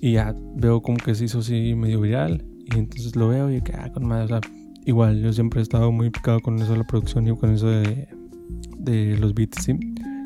Y 0.00 0.12
ya 0.12 0.34
veo 0.54 0.80
como 0.80 0.96
que 0.98 1.14
se 1.14 1.24
hizo 1.24 1.40
así 1.40 1.74
medio 1.74 2.00
viral. 2.00 2.44
Y 2.66 2.78
entonces 2.78 3.16
lo 3.16 3.28
veo 3.28 3.50
y 3.50 3.60
que, 3.62 3.72
ah, 3.72 3.90
con 3.92 4.06
madre, 4.06 4.24
o 4.24 4.28
sea, 4.28 4.40
igual 4.84 5.20
yo 5.20 5.32
siempre 5.32 5.60
he 5.60 5.62
estado 5.62 5.90
muy 5.90 6.10
picado 6.10 6.40
con 6.40 6.56
eso 6.56 6.72
de 6.72 6.78
la 6.78 6.84
producción 6.84 7.26
y 7.26 7.36
con 7.36 7.50
eso 7.52 7.66
de, 7.68 8.08
de 8.78 9.16
los 9.18 9.34
beats, 9.34 9.64
¿sí? 9.64 9.72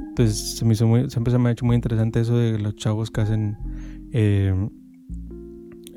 Entonces 0.09 0.57
se 0.59 0.65
me 0.65 0.75
hizo 0.75 0.87
muy, 0.87 1.09
siempre 1.09 1.33
se 1.33 1.39
me 1.39 1.49
ha 1.49 1.53
hecho 1.53 1.65
muy 1.65 1.77
interesante 1.77 2.21
eso 2.21 2.37
de 2.37 2.59
los 2.59 2.77
chavos 2.77 3.11
que 3.11 3.21
hacen, 3.23 3.57
eh, 4.13 4.55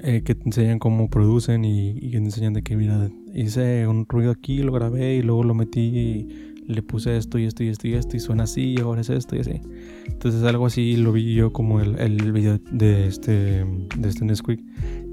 eh, 0.05 0.21
que 0.21 0.35
te 0.35 0.43
enseñan 0.45 0.77
cómo 0.77 1.09
producen 1.09 1.65
y, 1.65 1.89
y, 1.97 2.11
que 2.11 2.17
te 2.19 2.25
enseñan 2.25 2.53
de 2.53 2.61
que, 2.61 2.75
mira, 2.75 3.09
hice 3.33 3.87
un 3.87 4.05
ruido 4.07 4.31
aquí, 4.31 4.59
lo 4.59 4.71
grabé 4.71 5.15
y 5.15 5.21
luego 5.23 5.43
lo 5.43 5.55
metí 5.55 5.81
y 5.81 6.27
le 6.67 6.81
puse 6.83 7.17
esto 7.17 7.39
y 7.39 7.45
esto 7.45 7.63
y 7.63 7.69
esto 7.69 7.87
y 7.87 7.93
esto 7.93 8.15
y 8.15 8.19
suena 8.19 8.43
así 8.43 8.75
y 8.77 8.79
ahora 8.79 9.01
es 9.01 9.09
esto 9.09 9.35
y 9.35 9.39
así. 9.39 9.61
Entonces 10.05 10.43
algo 10.43 10.67
así 10.67 10.95
lo 10.95 11.11
vi 11.11 11.33
yo 11.33 11.51
como 11.51 11.81
el, 11.81 11.99
el 11.99 12.31
video 12.31 12.59
de 12.71 13.07
este, 13.07 13.65
de 13.97 14.09
este 14.09 14.25
Nesquik 14.25 14.61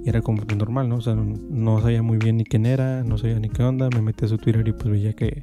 y 0.04 0.08
era 0.08 0.20
como 0.20 0.44
normal, 0.44 0.88
¿no? 0.88 0.96
O 0.96 1.00
sea, 1.00 1.14
no, 1.14 1.80
sabía 1.80 2.02
muy 2.02 2.18
bien 2.18 2.36
ni 2.36 2.44
quién 2.44 2.66
era, 2.66 3.02
no 3.02 3.16
sabía 3.18 3.38
ni 3.38 3.48
qué 3.48 3.62
onda, 3.62 3.88
me 3.90 4.02
metí 4.02 4.24
a 4.24 4.28
su 4.28 4.36
Twitter 4.36 4.66
y 4.68 4.72
pues 4.72 4.90
veía 4.90 5.14
que, 5.14 5.42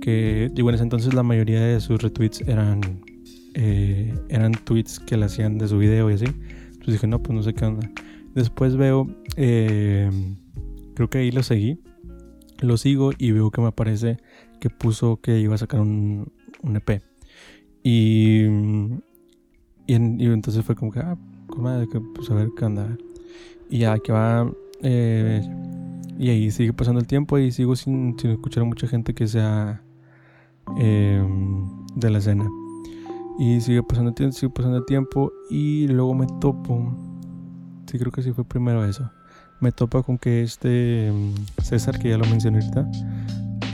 que 0.00 0.50
digo, 0.52 0.68
en 0.68 0.74
ese 0.74 0.84
entonces 0.84 1.14
la 1.14 1.22
mayoría 1.22 1.60
de 1.60 1.80
sus 1.80 2.02
retweets 2.02 2.42
eran, 2.42 2.80
eh, 3.54 4.14
eran 4.28 4.52
tweets 4.52 4.98
que 4.98 5.16
le 5.16 5.26
hacían 5.26 5.58
de 5.58 5.68
su 5.68 5.78
video 5.78 6.10
y 6.10 6.14
así. 6.14 6.26
Entonces 6.88 7.02
dije, 7.02 7.06
no, 7.06 7.22
pues 7.22 7.36
no 7.36 7.42
sé 7.42 7.52
qué 7.52 7.66
onda. 7.66 7.90
Después 8.34 8.76
veo, 8.76 9.06
eh, 9.36 10.10
creo 10.94 11.10
que 11.10 11.18
ahí 11.18 11.30
lo 11.30 11.42
seguí, 11.42 11.82
lo 12.60 12.78
sigo 12.78 13.10
y 13.18 13.32
veo 13.32 13.50
que 13.50 13.60
me 13.60 13.66
aparece 13.66 14.16
que 14.58 14.70
puso 14.70 15.20
que 15.20 15.38
iba 15.38 15.54
a 15.54 15.58
sacar 15.58 15.80
un, 15.80 16.32
un 16.62 16.76
EP. 16.76 17.02
Y, 17.82 18.46
y, 19.86 19.94
entonces 19.94 20.64
fue 20.64 20.76
como 20.76 20.90
que, 20.90 21.00
ah, 21.00 21.18
madre, 21.58 21.88
que 21.92 22.00
pues 22.00 22.30
a 22.30 22.34
ver 22.34 22.48
qué 22.56 22.64
anda. 22.64 22.96
Y 23.68 23.80
ya 23.80 23.98
que 23.98 24.10
va. 24.10 24.50
Eh, 24.82 25.42
y 26.18 26.30
ahí 26.30 26.50
sigue 26.50 26.72
pasando 26.72 27.00
el 27.00 27.06
tiempo 27.06 27.36
y 27.36 27.52
sigo 27.52 27.76
sin, 27.76 28.18
sin 28.18 28.30
escuchar 28.30 28.62
a 28.62 28.66
mucha 28.66 28.88
gente 28.88 29.12
que 29.12 29.28
sea 29.28 29.82
eh, 30.78 31.22
de 31.96 32.10
la 32.10 32.16
escena. 32.16 32.48
Y 33.38 33.60
sigue 33.60 33.84
pasando 33.84 34.12
tiempo, 34.12 34.36
sigue 34.36 34.50
pasando 34.50 34.84
tiempo. 34.84 35.32
Y 35.48 35.86
luego 35.86 36.12
me 36.12 36.26
topo. 36.40 36.92
Sí, 37.86 37.98
creo 37.98 38.10
que 38.10 38.22
sí 38.22 38.32
fue 38.32 38.44
primero 38.44 38.84
eso. 38.84 39.08
Me 39.60 39.70
topo 39.72 40.02
con 40.02 40.18
que 40.18 40.42
este 40.42 41.10
mm, 41.12 41.62
César, 41.62 41.98
que 41.98 42.10
ya 42.10 42.18
lo 42.18 42.26
mencioné 42.26 42.58
ahorita, 42.58 42.90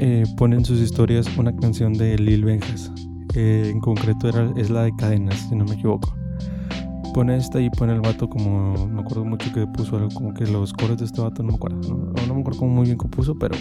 eh, 0.00 0.24
pone 0.36 0.56
en 0.56 0.64
sus 0.64 0.80
historias 0.80 1.26
una 1.38 1.54
canción 1.56 1.94
de 1.94 2.18
Lil 2.18 2.44
Benjas. 2.44 2.92
en 3.34 3.80
concreto 3.80 4.28
era, 4.28 4.52
es 4.56 4.70
la 4.70 4.82
de 4.82 4.94
Cadenas, 4.96 5.46
si 5.48 5.56
no 5.56 5.64
me 5.64 5.72
equivoco. 5.72 6.14
Pone 7.14 7.36
esta 7.36 7.60
y 7.60 7.70
pone 7.70 7.94
el 7.94 8.00
vato 8.00 8.28
como. 8.28 8.86
Me 8.86 9.00
acuerdo 9.00 9.24
mucho 9.24 9.52
que 9.52 9.66
puso 9.66 9.96
algo 9.96 10.08
como 10.10 10.34
que 10.34 10.46
los 10.46 10.72
coros 10.72 10.98
de 10.98 11.06
este 11.06 11.20
vato, 11.22 11.42
no 11.42 11.50
me 11.50 11.54
acuerdo. 11.54 11.80
No, 12.26 12.34
me 12.34 12.40
acuerdo 12.40 12.66
muy 12.66 12.84
bien 12.86 12.98
compuso, 12.98 13.34
pero. 13.38 13.56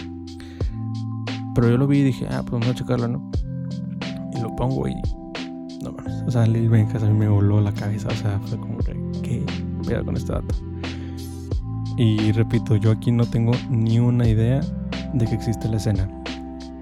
Pero 1.54 1.70
yo 1.70 1.78
lo 1.78 1.86
vi 1.86 1.98
y 1.98 2.02
dije, 2.04 2.26
ah, 2.30 2.42
pues 2.42 2.52
vamos 2.52 2.68
a 2.68 2.74
checarlo, 2.74 3.08
¿no? 3.08 3.30
Y 4.34 4.40
lo 4.40 4.54
pongo 4.56 4.86
y. 4.88 4.94
No 5.84 5.92
mames. 5.92 6.24
O 6.26 6.30
sea, 6.30 6.46
Lil 6.46 6.68
Benjas 6.68 7.02
a 7.02 7.06
mí 7.06 7.14
me 7.14 7.28
voló 7.28 7.60
la 7.60 7.72
cabeza. 7.72 8.08
O 8.08 8.16
sea, 8.16 8.40
fue 8.46 8.58
como 8.58 8.78
que. 8.78 8.94
¿Qué 9.22 9.44
pedo 9.86 10.04
con 10.04 10.16
este 10.16 10.32
vato? 10.32 10.54
Y 11.96 12.32
repito, 12.32 12.74
yo 12.74 12.90
aquí 12.90 13.12
no 13.12 13.24
tengo 13.24 13.52
ni 13.70 14.00
una 14.00 14.26
idea 14.26 14.60
de 15.12 15.26
que 15.26 15.34
existe 15.34 15.68
la 15.68 15.76
escena 15.76 16.08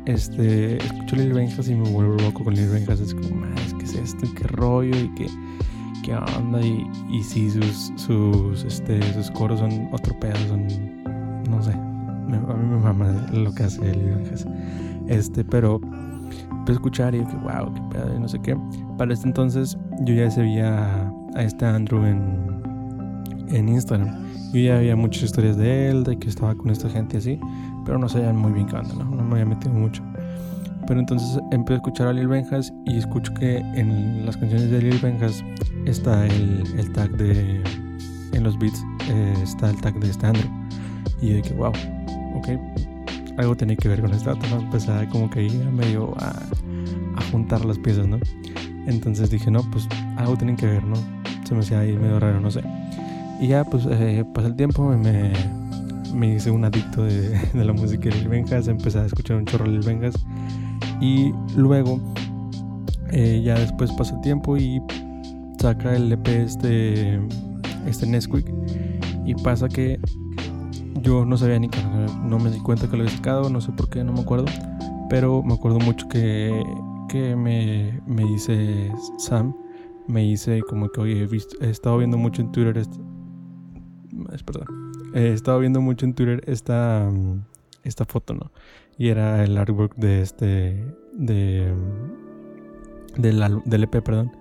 este, 0.06 0.78
escucho 0.78 1.16
Lil 1.16 1.32
Benjas 1.32 1.68
y 1.68 1.74
me 1.74 1.88
vuelvo 1.90 2.16
loco 2.16 2.44
con 2.44 2.54
Lil 2.54 2.68
Benjas. 2.68 3.00
Es 3.00 3.14
como, 3.14 3.36
más, 3.36 3.74
¿qué 3.78 3.84
es 3.84 3.94
esto? 3.94 4.26
¿Qué 4.36 4.44
rollo? 4.48 4.96
¿Y 4.96 5.08
qué, 5.14 5.26
qué 6.02 6.14
onda? 6.14 6.60
Y, 6.60 6.86
y 7.10 7.22
sí, 7.22 7.50
sus, 7.50 7.92
sus, 7.96 8.64
este, 8.64 9.00
sus 9.12 9.30
coros 9.30 9.60
son 9.60 9.88
otro 9.92 10.18
pedo, 10.18 10.36
son, 10.48 10.66
no 11.48 11.62
sé. 11.62 11.72
a 11.72 11.76
mí 12.26 12.68
me 12.68 12.78
mama 12.78 13.12
lo 13.32 13.54
que 13.54 13.64
hace 13.64 13.80
Lil 13.94 14.14
Benjas. 14.16 14.46
Este, 15.08 15.44
pero 15.44 15.80
a 16.66 16.72
escuchar 16.72 17.14
y 17.14 17.20
dije, 17.20 17.36
wow, 17.42 17.72
qué 17.72 17.82
pedo, 17.90 18.16
y 18.16 18.18
no 18.18 18.28
sé 18.28 18.38
qué. 18.40 18.56
Para 18.98 19.12
este 19.12 19.26
entonces 19.26 19.76
yo 20.00 20.14
ya 20.14 20.30
sabía 20.30 21.04
a, 21.04 21.12
a 21.34 21.42
este 21.42 21.64
Andrew 21.64 22.04
en, 22.04 22.62
en 23.48 23.68
Instagram. 23.68 24.22
Yo 24.52 24.60
ya 24.60 24.76
había 24.78 24.96
muchas 24.96 25.22
historias 25.24 25.56
de 25.56 25.90
él, 25.90 26.04
de 26.04 26.18
que 26.18 26.28
estaba 26.28 26.54
con 26.54 26.70
esta 26.70 26.88
gente 26.90 27.16
así 27.16 27.38
pero 27.84 27.98
no 27.98 28.08
sabían 28.08 28.36
muy 28.36 28.52
bien 28.52 28.66
qué 28.66 28.76
onda, 28.76 28.94
¿no? 28.94 29.04
No 29.04 29.22
me 29.22 29.32
había 29.32 29.46
metido 29.46 29.72
mucho. 29.72 30.02
Pero 30.86 31.00
entonces 31.00 31.40
empecé 31.50 31.74
a 31.74 31.76
escuchar 31.76 32.08
a 32.08 32.12
Lil 32.12 32.28
Benjas 32.28 32.72
y 32.86 32.98
escucho 32.98 33.32
que 33.34 33.58
en 33.58 34.26
las 34.26 34.36
canciones 34.36 34.70
de 34.70 34.82
Lil 34.82 34.98
Benjas 34.98 35.44
está 35.86 36.26
el, 36.26 36.64
el 36.78 36.92
tag 36.92 37.10
de. 37.16 37.62
En 38.32 38.44
los 38.44 38.58
beats 38.58 38.82
eh, 39.10 39.34
está 39.42 39.70
el 39.70 39.80
tag 39.80 39.98
de 40.00 40.10
este 40.10 40.26
Andrew. 40.26 40.50
Y 41.20 41.30
yo 41.30 41.36
dije, 41.36 41.54
wow, 41.54 41.72
ok, 42.34 42.48
algo 43.38 43.56
tiene 43.56 43.76
que 43.76 43.88
ver 43.88 44.00
con 44.00 44.10
dato, 44.10 44.46
¿no? 44.50 44.60
Empecé 44.60 45.08
como 45.10 45.30
que 45.30 45.44
ir 45.44 45.64
medio 45.70 46.14
a, 46.18 46.30
a 47.16 47.22
juntar 47.30 47.64
las 47.64 47.78
piezas, 47.78 48.08
¿no? 48.08 48.18
Entonces 48.86 49.30
dije, 49.30 49.50
no, 49.50 49.62
pues 49.70 49.88
algo 50.16 50.36
tienen 50.36 50.56
que 50.56 50.66
ver, 50.66 50.84
¿no? 50.84 50.96
Se 51.44 51.54
me 51.54 51.60
hacía 51.60 51.80
ahí 51.80 51.96
medio 51.96 52.18
raro, 52.18 52.40
no 52.40 52.50
sé. 52.50 52.62
Y 53.40 53.48
ya, 53.48 53.64
pues 53.64 53.86
eh, 53.86 54.24
el 54.36 54.56
tiempo, 54.56 54.88
me, 54.96 55.32
me 56.14 56.34
hice 56.34 56.50
un 56.50 56.64
adicto 56.64 57.04
de, 57.04 57.40
la 57.54 57.72
música 57.72 58.08
de 58.08 58.16
Lil 58.16 58.28
Benjas, 58.28 58.68
empecé 58.68 58.98
a 58.98 59.06
escuchar 59.06 59.36
un 59.36 59.46
chorro 59.46 59.64
de 59.64 59.72
Lil 59.72 59.80
Benjas 59.80 60.14
y 61.00 61.32
luego 61.56 62.00
eh, 63.10 63.42
ya 63.44 63.58
después 63.58 63.90
pasa 63.92 64.14
el 64.14 64.20
tiempo 64.20 64.56
y 64.56 64.80
saca 65.58 65.94
el 65.94 66.10
EP 66.12 66.28
este, 66.28 67.20
este 67.86 68.06
Nesquik 68.06 68.46
y 69.24 69.34
pasa 69.34 69.68
que 69.68 69.98
yo 71.02 71.24
no 71.24 71.36
sabía 71.36 71.58
ni 71.58 71.68
que 71.68 71.78
no 72.24 72.38
me 72.38 72.50
di 72.50 72.58
cuenta 72.60 72.88
que 72.88 72.96
lo 72.96 73.02
había 73.02 73.16
sacado, 73.16 73.50
no 73.50 73.60
sé 73.60 73.72
por 73.72 73.88
qué, 73.88 74.04
no 74.04 74.12
me 74.12 74.20
acuerdo, 74.20 74.46
pero 75.08 75.42
me 75.42 75.54
acuerdo 75.54 75.78
mucho 75.80 76.08
que, 76.08 76.62
que 77.12 77.36
me, 77.36 78.00
me 78.06 78.24
dice 78.24 78.90
Sam, 79.18 79.54
me 80.08 80.22
dice 80.22 80.62
como 80.62 80.88
que, 80.88 81.00
oye, 81.02 81.28
he, 81.60 81.68
estado 81.68 81.98
viendo 81.98 82.16
mucho 82.16 82.40
en 82.40 82.50
Twitter, 82.52 82.78
este, 82.78 82.96
es 84.32 84.42
perdón, 84.42 84.92
he 85.12 85.28
estado 85.34 85.58
viendo 85.58 85.82
mucho 85.82 86.06
en 86.06 86.14
Twitter 86.14 86.42
esta, 86.46 87.10
mm, 87.12 87.44
esta 87.84 88.06
foto, 88.06 88.32
¿no? 88.32 88.50
Y 88.96 89.08
era 89.08 89.44
el 89.44 89.58
artwork 89.58 89.94
de 89.96 90.22
este, 90.22 90.96
de, 91.12 91.70
del, 93.18 93.60
del 93.66 93.82
EP, 93.84 94.02
perdón. 94.02 94.32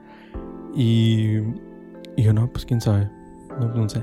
Y, 0.74 1.40
y, 2.16 2.24
yo, 2.24 2.32
no, 2.32 2.50
pues 2.54 2.66
quién 2.66 2.80
sabe, 2.80 3.10
no, 3.60 3.68
no 3.76 3.90
sé. 3.90 4.02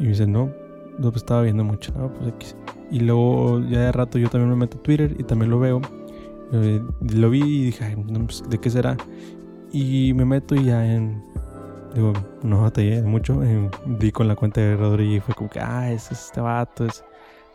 Y 0.00 0.02
me 0.02 0.08
dice, 0.08 0.26
no, 0.26 0.50
no, 0.98 1.12
pues 1.12 1.18
estaba 1.18 1.42
viendo 1.42 1.62
mucho. 1.62 1.92
Pues. 2.18 2.56
Y 2.90 2.98
luego, 2.98 3.60
ya 3.60 3.82
de 3.82 3.92
rato, 3.92 4.18
yo 4.18 4.28
también 4.28 4.50
me 4.50 4.56
meto 4.56 4.78
a 4.78 4.82
Twitter 4.82 5.14
y 5.16 5.22
también 5.22 5.52
lo 5.52 5.60
veo. 5.60 5.80
Eh, 6.54 6.82
lo 7.00 7.30
vi 7.30 7.42
y 7.42 7.64
dije, 7.66 7.96
pues, 8.26 8.42
¿de 8.48 8.58
qué 8.58 8.70
será? 8.70 8.96
Y 9.72 10.12
me 10.14 10.24
meto 10.24 10.54
y 10.54 10.64
ya 10.64 10.86
en 10.86 11.22
Digo, 11.94 12.12
no 12.42 12.62
batallé 12.62 13.02
mucho. 13.02 13.42
Eh, 13.44 13.70
di 13.86 14.10
con 14.10 14.26
la 14.26 14.34
cuenta 14.34 14.60
de 14.60 14.76
Rodri 14.76 15.16
y 15.16 15.20
fue 15.20 15.34
como 15.34 15.48
que, 15.48 15.60
ah, 15.60 15.92
es 15.92 16.10
este 16.10 16.40
vato, 16.40 16.84
es, 16.84 17.04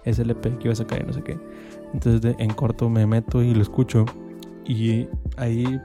es 0.05 0.17
el 0.19 0.31
EP 0.31 0.41
que 0.41 0.67
iba 0.67 0.71
a 0.71 0.75
sacar 0.75 1.01
y 1.01 1.05
no 1.05 1.13
sé 1.13 1.21
qué. 1.21 1.37
Entonces 1.93 2.35
en 2.39 2.53
corto 2.53 2.89
me 2.89 3.05
meto 3.05 3.43
y 3.43 3.53
lo 3.53 3.61
escucho. 3.61 4.05
Y 4.65 5.07
ahí 5.37 5.79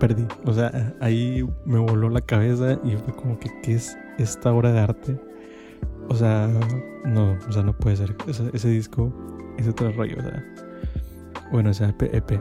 perdí. 0.00 0.26
O 0.44 0.52
sea, 0.52 0.94
ahí 1.00 1.46
me 1.64 1.78
voló 1.78 2.08
la 2.10 2.20
cabeza 2.20 2.78
y 2.82 2.96
fue 2.96 3.14
como 3.14 3.38
que, 3.38 3.48
¿qué 3.62 3.74
es 3.74 3.96
esta 4.18 4.52
obra 4.52 4.72
de 4.72 4.80
arte? 4.80 5.20
O 6.08 6.14
sea, 6.14 6.48
no, 7.04 7.36
o 7.48 7.52
sea, 7.52 7.62
no 7.62 7.76
puede 7.76 7.96
ser. 7.96 8.16
Ese, 8.52 8.68
disco 8.68 9.12
es 9.56 9.68
otro 9.68 9.92
rollo, 9.92 10.16
o 10.18 10.22
sea. 10.22 10.44
Bueno, 11.52 11.70
o 11.70 11.74
sea, 11.74 11.88
EP. 11.88 12.32
E 12.32 12.40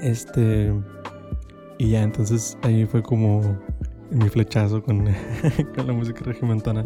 este. 0.00 0.72
Y 1.78 1.90
ya, 1.90 2.02
entonces 2.02 2.58
ahí 2.62 2.84
fue 2.84 3.02
como 3.02 3.58
mi 4.10 4.28
flechazo 4.28 4.82
con, 4.82 5.06
con 5.74 5.86
la 5.86 5.92
música 5.92 6.20
regimentana. 6.24 6.84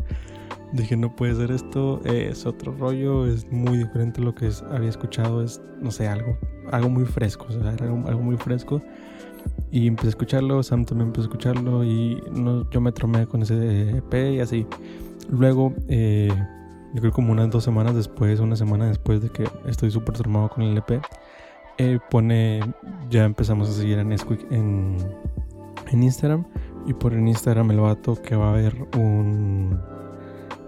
dije, 0.72 0.96
no 0.96 1.14
puede 1.14 1.34
ser 1.34 1.50
esto, 1.50 2.00
es 2.04 2.46
otro 2.46 2.72
rollo, 2.72 3.26
es 3.26 3.50
muy 3.50 3.78
diferente 3.78 4.20
a 4.20 4.24
lo 4.24 4.34
que 4.34 4.50
había 4.70 4.88
escuchado, 4.88 5.42
es, 5.42 5.60
no 5.80 5.90
sé, 5.90 6.06
algo, 6.06 6.36
algo 6.70 6.88
muy 6.88 7.04
fresco, 7.04 7.46
o 7.48 7.52
sea, 7.52 7.70
algo, 7.70 8.06
algo 8.06 8.22
muy 8.22 8.36
fresco. 8.36 8.82
Y 9.70 9.88
empecé 9.88 10.08
a 10.08 10.10
escucharlo, 10.10 10.62
Sam 10.62 10.84
también 10.84 11.08
empezó 11.08 11.22
a 11.22 11.28
escucharlo 11.28 11.84
y 11.84 12.22
no, 12.32 12.68
yo 12.70 12.80
me 12.80 12.92
tromé 12.92 13.26
con 13.26 13.42
ese 13.42 13.98
EP 13.98 14.14
y 14.34 14.40
así. 14.40 14.66
Luego, 15.28 15.74
eh, 15.88 16.32
yo 16.94 17.00
creo 17.00 17.12
como 17.12 17.32
unas 17.32 17.50
dos 17.50 17.64
semanas 17.64 17.94
después, 17.94 18.40
una 18.40 18.56
semana 18.56 18.86
después 18.86 19.20
de 19.20 19.28
que 19.28 19.48
estoy 19.66 19.90
súper 19.90 20.14
tromado 20.14 20.48
con 20.48 20.62
el 20.62 20.78
EP, 20.78 21.02
eh, 21.78 21.98
pone, 22.10 22.60
ya 23.10 23.24
empezamos 23.24 23.68
a 23.68 23.72
seguir 23.72 23.98
en 23.98 24.12
en, 24.12 24.96
en 25.90 26.02
Instagram. 26.02 26.46
Y 26.86 26.92
por 26.92 27.14
en 27.14 27.28
Instagram 27.28 27.70
el 27.70 27.80
vato 27.80 28.14
que 28.14 28.36
va 28.36 28.48
a 28.48 28.50
haber 28.50 28.74
un, 28.96 29.80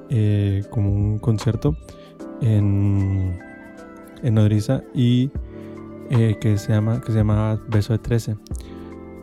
eh, 0.08 0.64
como 0.70 0.92
un 0.92 1.18
concierto 1.18 1.76
en, 2.40 3.38
en 4.22 4.38
Odriza 4.38 4.82
y 4.94 5.30
eh, 6.10 6.36
que 6.40 6.58
se 6.58 6.72
llama 6.72 7.00
que 7.00 7.12
se 7.12 7.18
llama 7.18 7.60
Beso 7.68 7.92
de 7.92 7.98
13 7.98 8.36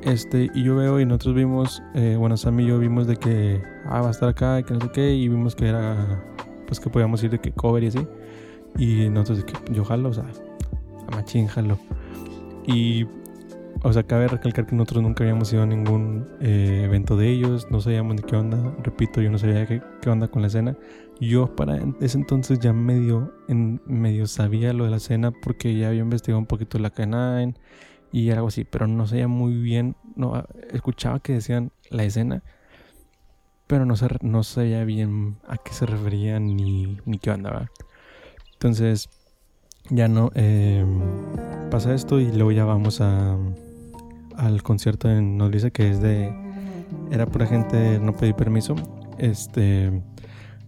este 0.02 0.50
y 0.54 0.64
yo 0.64 0.76
veo 0.76 1.00
y 1.00 1.06
nosotros 1.06 1.36
vimos 1.36 1.82
eh, 1.96 2.16
bueno 2.18 2.36
Sam 2.36 2.60
y 2.60 2.68
yo 2.68 2.80
vimos 2.80 3.08
de 3.08 3.16
que 3.16 3.64
ah 3.86 4.02
va 4.02 4.10
a 4.10 4.12
estar 4.12 4.28
acá 4.28 4.60
y 4.60 4.64
que 4.64 4.74
no 4.74 4.82
sé 4.82 4.90
qué 4.94 5.14
y 5.14 5.30
vimos 5.30 5.56
que 5.56 5.70
era 5.70 6.24
pues 6.74 6.84
que 6.84 6.90
podíamos 6.90 7.24
ir 7.24 7.30
de 7.30 7.40
que 7.40 7.52
cover 7.52 7.84
y 7.84 7.88
así. 7.88 8.08
Y 8.78 9.10
nosotros 9.10 9.46
que 9.46 9.74
yo 9.74 9.86
jalo 9.86 10.10
o 10.10 10.14
sea 10.14 10.26
a 11.08 11.16
machín 11.16 11.48
jalo 11.48 11.78
y 12.66 13.06
o 13.84 13.92
sea, 13.92 14.04
cabe 14.04 14.28
recalcar 14.30 14.66
que 14.66 14.76
nosotros 14.76 15.04
nunca 15.04 15.24
habíamos 15.24 15.52
ido 15.52 15.64
a 15.64 15.66
ningún 15.66 16.26
eh, 16.40 16.84
evento 16.86 17.18
de 17.18 17.30
ellos, 17.30 17.68
no 17.70 17.82
sabíamos 17.82 18.16
ni 18.16 18.22
qué 18.22 18.38
onda, 18.38 18.74
repito, 18.82 19.22
yo 19.22 19.30
no 19.30 19.38
sabía 19.38 19.66
qué, 19.66 19.82
qué, 20.02 20.10
onda 20.10 20.30
con 20.30 20.42
la 20.42 20.48
escena. 20.48 20.78
Yo 21.20 21.54
para 21.54 21.80
ese 22.00 22.18
entonces 22.18 22.60
ya 22.60 22.72
medio, 22.72 23.34
en, 23.50 23.82
medio 23.86 24.26
sabía 24.28 24.72
lo 24.72 24.86
de 24.86 24.92
la 24.92 24.98
escena 24.98 25.32
porque 25.32 25.76
ya 25.76 25.90
había 25.90 26.02
investigado 26.02 26.40
un 26.40 26.46
poquito 26.46 26.80
la 26.80 26.94
K9 26.94 27.56
y 28.14 28.30
algo 28.30 28.48
así, 28.48 28.64
pero 28.64 28.88
no 28.88 29.06
sabía 29.06 29.28
muy 29.28 29.56
bien, 29.56 29.98
no, 30.16 30.46
escuchaba 30.72 31.20
que 31.20 31.34
decían 31.34 31.72
la 31.90 32.06
escena, 32.06 32.42
pero 33.74 33.88
no, 33.88 33.96
no 34.22 34.44
sabía 34.44 34.84
bien 34.84 35.38
a 35.48 35.58
qué 35.58 35.74
se 35.74 35.88
referían 35.88 36.46
ni, 36.46 37.00
ni 37.06 37.18
qué 37.18 37.32
onda, 37.32 37.72
Entonces, 38.52 39.10
ya 39.90 40.08
no, 40.08 40.30
eh, 40.36 40.86
pasa 41.72 41.96
esto 41.96 42.20
y 42.20 42.32
luego 42.32 42.52
ya 42.52 42.66
vamos 42.66 43.02
a 43.02 43.36
al 44.38 44.62
concierto 44.62 45.10
en 45.10 45.38
Nodriza 45.40 45.72
que 45.72 45.90
es 45.90 46.04
de 46.04 46.32
era 47.10 47.26
pura 47.26 47.48
gente 47.48 47.98
no 47.98 48.14
pedí 48.14 48.34
permiso. 48.34 48.76
Este 49.18 50.04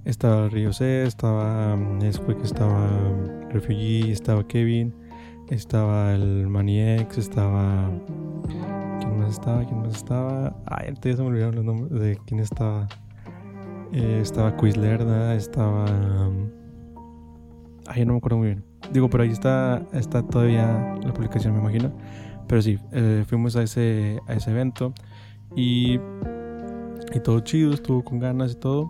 estaba 0.04 0.50
Río 0.50 0.74
C 0.74 1.04
estaba 1.04 1.76
Nesquik 1.76 2.44
estaba 2.44 2.90
Refugee 3.52 4.12
estaba 4.12 4.48
Kevin 4.48 4.96
estaba 5.52 6.16
el 6.16 6.48
Maniex 6.48 7.20
estaba 7.20 7.88
más 9.26 9.34
estaba 9.34 9.64
quién 9.66 9.82
más 9.82 9.96
estaba 9.96 10.56
ay 10.66 10.94
ya 11.02 11.16
se 11.16 11.22
me 11.22 11.28
olvidaron 11.28 11.56
los 11.56 11.66
nombres 11.66 12.00
de 12.00 12.18
quién 12.26 12.40
estaba 12.40 12.88
eh, 13.92 14.20
estaba 14.22 14.56
Quizlerda 14.58 15.36
estaba 15.36 15.86
ay 17.88 18.06
no 18.06 18.14
me 18.14 18.18
acuerdo 18.18 18.38
muy 18.38 18.48
bien 18.48 18.64
digo 18.92 19.10
pero 19.10 19.24
ahí 19.24 19.32
está 19.32 19.84
está 19.94 20.22
todavía 20.22 20.96
la 21.04 21.14
publicación 21.14 21.54
me 21.54 21.60
imagino 21.60 21.92
pero 22.48 22.62
sí, 22.62 22.78
eh, 22.92 23.24
fuimos 23.28 23.56
a 23.56 23.64
ese, 23.64 24.20
a 24.28 24.34
ese 24.34 24.52
evento 24.52 24.94
y, 25.56 26.00
y 27.14 27.20
todo 27.24 27.40
chido, 27.40 27.74
estuvo 27.74 28.04
con 28.04 28.20
ganas 28.20 28.54
y 28.54 28.56
todo. 28.56 28.90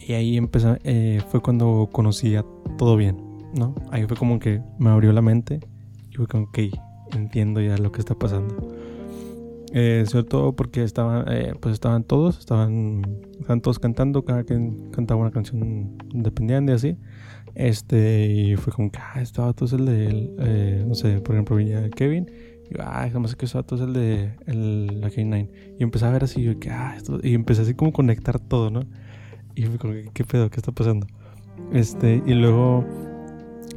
Y 0.00 0.12
ahí 0.12 0.36
empezó, 0.36 0.76
eh, 0.84 1.20
fue 1.28 1.40
cuando 1.40 1.88
conocí 1.92 2.36
a 2.36 2.44
todo 2.78 2.96
bien, 2.96 3.16
¿no? 3.54 3.74
Ahí 3.90 4.04
fue 4.06 4.16
como 4.16 4.38
que 4.38 4.62
me 4.78 4.90
abrió 4.90 5.12
la 5.12 5.22
mente 5.22 5.60
y 6.10 6.16
fue 6.16 6.26
como, 6.26 6.44
ok, 6.44 6.58
entiendo 7.12 7.60
ya 7.60 7.76
lo 7.76 7.92
que 7.92 8.00
está 8.00 8.14
pasando. 8.14 8.75
Eh, 9.78 10.04
sobre 10.06 10.24
todo 10.24 10.56
porque 10.56 10.82
estaban, 10.82 11.26
eh, 11.30 11.52
pues 11.60 11.74
estaban 11.74 12.02
todos, 12.02 12.38
estaban, 12.38 13.02
estaban 13.38 13.60
todos 13.60 13.78
cantando, 13.78 14.24
cada 14.24 14.42
quien 14.42 14.90
cantaba 14.90 15.20
una 15.20 15.30
canción 15.30 15.98
independiente 16.14 16.72
así. 16.72 16.96
Este, 17.54 18.26
y 18.26 18.56
fue 18.56 18.72
como 18.72 18.90
que, 18.90 18.98
ah, 18.98 19.20
estaba 19.20 19.52
todo 19.52 19.76
el 19.76 19.84
de, 19.84 20.82
no 20.86 20.94
sé, 20.94 21.20
por 21.20 21.34
ejemplo, 21.34 21.56
venía 21.56 21.90
Kevin 21.90 22.26
y 22.70 22.74
yo, 22.74 22.80
ah, 22.80 23.06
jamás 23.12 23.36
que 23.36 23.44
eso 23.44 23.62
es 23.70 23.80
el 23.82 23.92
de 23.92 24.34
el, 24.46 24.98
la 25.02 25.10
K9. 25.10 25.50
Y 25.78 25.82
empecé 25.82 26.06
a 26.06 26.10
ver 26.10 26.24
así, 26.24 26.42
yo, 26.42 26.58
que, 26.58 26.70
ah, 26.70 26.94
esto, 26.96 27.20
y 27.22 27.34
empecé 27.34 27.60
así 27.60 27.74
como 27.74 27.92
conectar 27.92 28.40
todo, 28.40 28.70
¿no? 28.70 28.80
Y 29.54 29.64
fue 29.64 29.76
como, 29.76 29.92
¿qué 30.14 30.24
pedo? 30.24 30.48
¿Qué 30.48 30.56
está 30.56 30.72
pasando? 30.72 31.06
Este, 31.74 32.22
y 32.24 32.32
luego, 32.32 32.86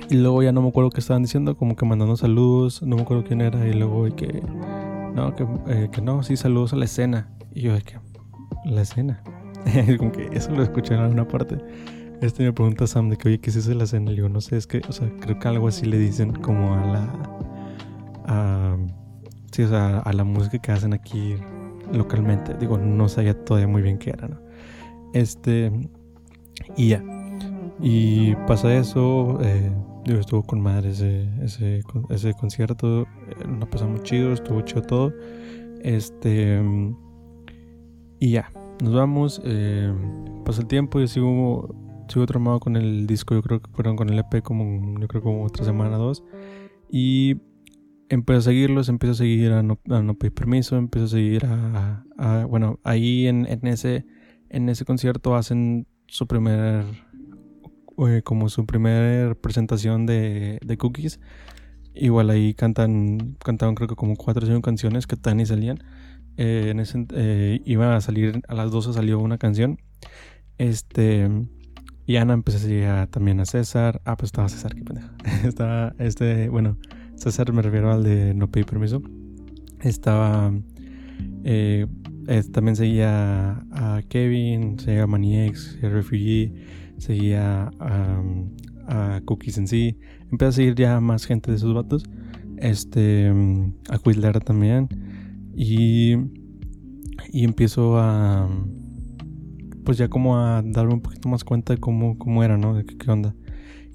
y 0.10 0.16
luego 0.16 0.44
ya 0.44 0.54
no 0.54 0.62
me 0.62 0.70
acuerdo 0.70 0.92
qué 0.92 1.02
estaban 1.02 1.24
diciendo, 1.24 1.58
como 1.58 1.76
que 1.76 1.86
mandando 1.86 2.16
saludos, 2.16 2.84
no 2.84 2.96
me 2.96 3.02
acuerdo 3.02 3.26
quién 3.26 3.42
era, 3.42 3.68
y 3.68 3.74
luego, 3.74 4.08
y 4.08 4.14
que, 4.14 4.42
no, 5.14 5.36
que, 5.36 5.48
eh, 5.68 5.90
que 5.92 6.02
no, 6.02 6.24
sí, 6.24 6.38
saludos 6.38 6.74
a 6.74 6.76
la 6.76 6.86
escena. 6.86 7.30
Y 7.54 7.62
yo, 7.62 7.74
de 7.74 7.82
que, 7.82 8.00
la 8.66 8.82
escena. 8.82 9.22
como 9.98 10.12
que 10.12 10.30
eso 10.34 10.52
lo 10.52 10.64
escuché 10.64 10.94
en 10.94 11.02
alguna 11.02 11.28
parte. 11.28 11.58
Este 12.22 12.44
me 12.44 12.52
pregunta 12.52 12.86
Sam 12.86 13.10
de 13.10 13.18
que, 13.18 13.30
oye, 13.30 13.40
¿qué 13.40 13.50
es 13.50 13.56
eso 13.56 13.70
de 13.70 13.76
la 13.76 13.86
escena? 13.86 14.12
Y 14.12 14.16
yo, 14.16 14.30
no 14.30 14.42
sé, 14.42 14.58
es 14.58 14.68
que, 14.68 14.82
o 14.88 14.92
sea, 14.92 15.10
creo 15.22 15.40
que 15.40 15.48
algo 15.48 15.68
así 15.68 15.86
le 15.86 15.98
dicen 15.98 16.34
como 16.34 16.76
a 16.76 16.86
la 16.86 17.10
a, 18.26 18.78
sí, 19.52 19.64
o 19.64 19.70
sea, 19.70 20.00
a 20.00 20.14
la 20.14 20.24
música 20.24 20.60
que 20.60 20.72
hacen 20.72 20.94
aquí 20.94 21.36
localmente. 21.94 22.54
Digo, 22.56 22.78
no 22.78 23.08
sabía 23.08 23.34
todavía 23.46 23.68
muy 23.68 23.82
bien 23.82 23.98
qué 23.98 24.12
era, 24.12 24.28
¿no? 24.28 24.40
Este, 25.14 25.72
y 26.76 26.90
ya. 26.90 27.04
Y 27.82 28.36
pasa 28.48 28.74
eso, 28.76 29.40
eh, 29.42 29.72
estuvo 30.18 30.44
con 30.44 30.62
madre 30.62 30.92
ese, 30.92 31.30
ese, 31.44 31.82
ese 32.10 32.34
concierto, 32.34 33.04
eh, 33.04 33.48
nos 33.48 33.70
pasamos 33.70 34.04
chido, 34.04 34.34
estuvo 34.34 34.62
chido 34.62 34.82
todo. 34.82 35.14
Este, 35.84 36.62
y 38.20 38.32
ya, 38.32 38.52
nos 38.82 38.94
vamos, 38.94 39.42
eh, 39.44 39.94
pasa 40.46 40.62
el 40.62 40.68
tiempo, 40.68 41.00
yo 41.00 41.08
sigo, 41.08 41.76
sigo 42.08 42.26
tramado 42.26 42.60
con 42.60 42.76
el 42.76 43.08
disco, 43.08 43.36
yo 43.36 43.42
creo 43.42 43.62
que 43.62 43.72
fueron 43.72 43.96
con 43.96 44.10
el 44.10 44.20
EP 44.20 44.42
como, 44.42 45.00
yo 45.00 45.08
creo 45.08 45.22
como 45.22 45.44
otra 45.46 45.66
semana, 45.66 45.98
dos. 45.98 46.24
Y 46.90 47.38
empecé 48.10 48.38
a 48.38 48.42
seguirlos, 48.42 48.90
empecé 48.90 49.12
a 49.12 49.16
seguir 49.16 49.52
a 49.52 49.64
no, 49.64 49.76
pedir 49.76 50.34
permiso, 50.34 50.78
empecé 50.78 51.06
a 51.06 51.10
seguir 51.10 51.46
a, 51.46 52.46
bueno, 52.50 52.80
ahí 52.84 53.28
en, 53.28 53.46
en, 53.46 53.68
ese, 53.68 54.06
en 54.50 54.70
ese 54.70 54.86
concierto 54.86 55.36
hacen 55.36 55.88
su 56.08 56.28
primer, 56.28 56.86
eh, 58.08 58.22
como 58.24 58.50
su 58.50 58.66
primer 58.66 59.36
presentación 59.38 60.06
de, 60.06 60.60
de, 60.64 60.78
Cookies. 60.78 61.20
Igual 61.94 62.30
ahí 62.30 62.54
cantan, 62.54 63.36
cantaban 63.44 63.76
creo 63.76 63.88
que 63.90 63.96
como 63.96 64.16
cuatro 64.16 64.44
o 64.44 64.48
cinco 64.48 64.62
canciones 64.62 65.08
que 65.08 65.18
tan 65.18 65.40
y 65.40 65.46
salían. 65.46 65.84
Eh, 66.38 66.70
en 66.70 66.80
ese, 66.80 67.06
eh, 67.14 67.62
iba 67.66 67.96
a 67.96 68.02
salir, 68.02 68.42
a 68.48 68.54
las 68.54 68.72
12 68.72 68.94
salió 68.94 69.20
una 69.20 69.38
canción. 69.38 69.80
Este, 70.58 71.30
y 72.06 72.16
Ana 72.16 72.34
empecé 72.34 72.88
a 72.88 73.08
también 73.08 73.40
a 73.42 73.46
César. 73.46 74.02
Ah, 74.06 74.16
pues 74.16 74.28
estaba 74.30 74.48
César, 74.48 74.76
qué 74.76 74.84
pendejo. 74.84 75.10
estaba, 75.46 75.94
este, 76.00 76.48
bueno, 76.48 76.78
César 77.16 77.52
me 77.52 77.62
refiero 77.62 77.92
al 77.92 78.04
de 78.04 78.34
no 78.34 78.50
pedir 78.50 78.66
permiso. 78.66 79.02
Estaba. 79.82 80.54
También 82.54 82.76
seguía 82.76 83.66
a 83.72 84.02
Kevin, 84.08 84.78
seguía 84.80 85.04
a 85.04 85.08
Maniex, 85.08 85.80
a 85.82 85.90
Refugee, 85.90 86.54
seguía 87.00 87.72
a, 87.80 89.22
Cookies 89.26 89.58
en 89.58 89.68
sí. 89.68 89.98
Empecé 90.32 90.50
a 90.50 90.52
seguir 90.52 90.76
ya 90.76 91.00
más 91.00 91.26
gente 91.26 91.52
de 91.52 91.58
esos 91.58 91.74
vatos. 91.74 92.04
Este. 92.58 93.32
A 93.90 93.98
Quizler 93.98 94.40
también. 94.40 94.88
Y. 95.56 96.16
Y 97.32 97.44
empiezo 97.44 97.98
a. 98.00 98.50
Pues 99.84 99.98
ya 99.98 100.08
como 100.08 100.38
a 100.38 100.62
darme 100.64 100.94
un 100.94 101.02
poquito 101.02 101.30
más 101.30 101.44
cuenta 101.44 101.74
de 101.74 101.80
cómo, 101.80 102.18
cómo 102.18 102.44
era, 102.44 102.58
¿no? 102.58 102.76
De 102.76 102.86
qué 102.86 103.10
onda. 103.10 103.36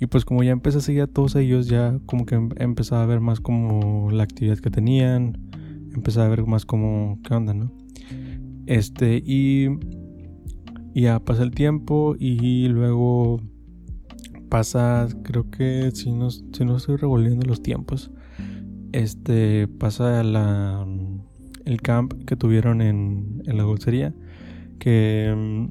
Y 0.01 0.07
pues 0.07 0.25
como 0.25 0.43
ya 0.43 0.51
empecé 0.51 0.79
a 0.79 0.81
seguir 0.81 1.03
a 1.03 1.07
todos 1.07 1.37
ellos, 1.37 1.69
ya 1.69 1.99
como 2.07 2.27
que 2.27 2.35
em, 2.35 2.51
empezaba 2.57 3.03
a 3.03 3.07
ver 3.07 3.21
más 3.21 3.41
como 3.41 4.11
la 4.11 4.25
actividad 4.25 4.59
que 4.59 4.71
tenían, 4.71 5.39
empezaba 5.95 6.27
a 6.27 6.31
ver 6.31 6.45
más 6.47 6.67
como 6.67 7.21
qué 7.23 7.35
onda, 7.35 7.55
¿no? 7.55 7.73
Este, 8.67 9.23
y, 9.25 9.69
ya 11.03 11.21
pasa 11.21 11.43
el 11.43 11.51
tiempo 11.51 12.15
y 12.19 12.69
luego 12.69 13.41
pasa, 14.49 15.09
creo 15.25 15.51
que 15.51 15.91
si 15.93 16.13
no, 16.13 16.31
si 16.31 16.65
no 16.65 16.77
estoy 16.77 16.97
revolviendo 16.97 17.45
los 17.47 17.63
tiempos, 17.63 18.13
este, 18.93 19.67
pasa 19.67 20.23
la, 20.23 20.87
el 21.65 21.83
camp 21.83 22.25
que 22.25 22.37
tuvieron 22.37 22.81
en, 22.81 23.43
en 23.47 23.57
la 23.57 23.65
dulcería, 23.65 24.15
que 24.79 25.27
em, 25.27 25.71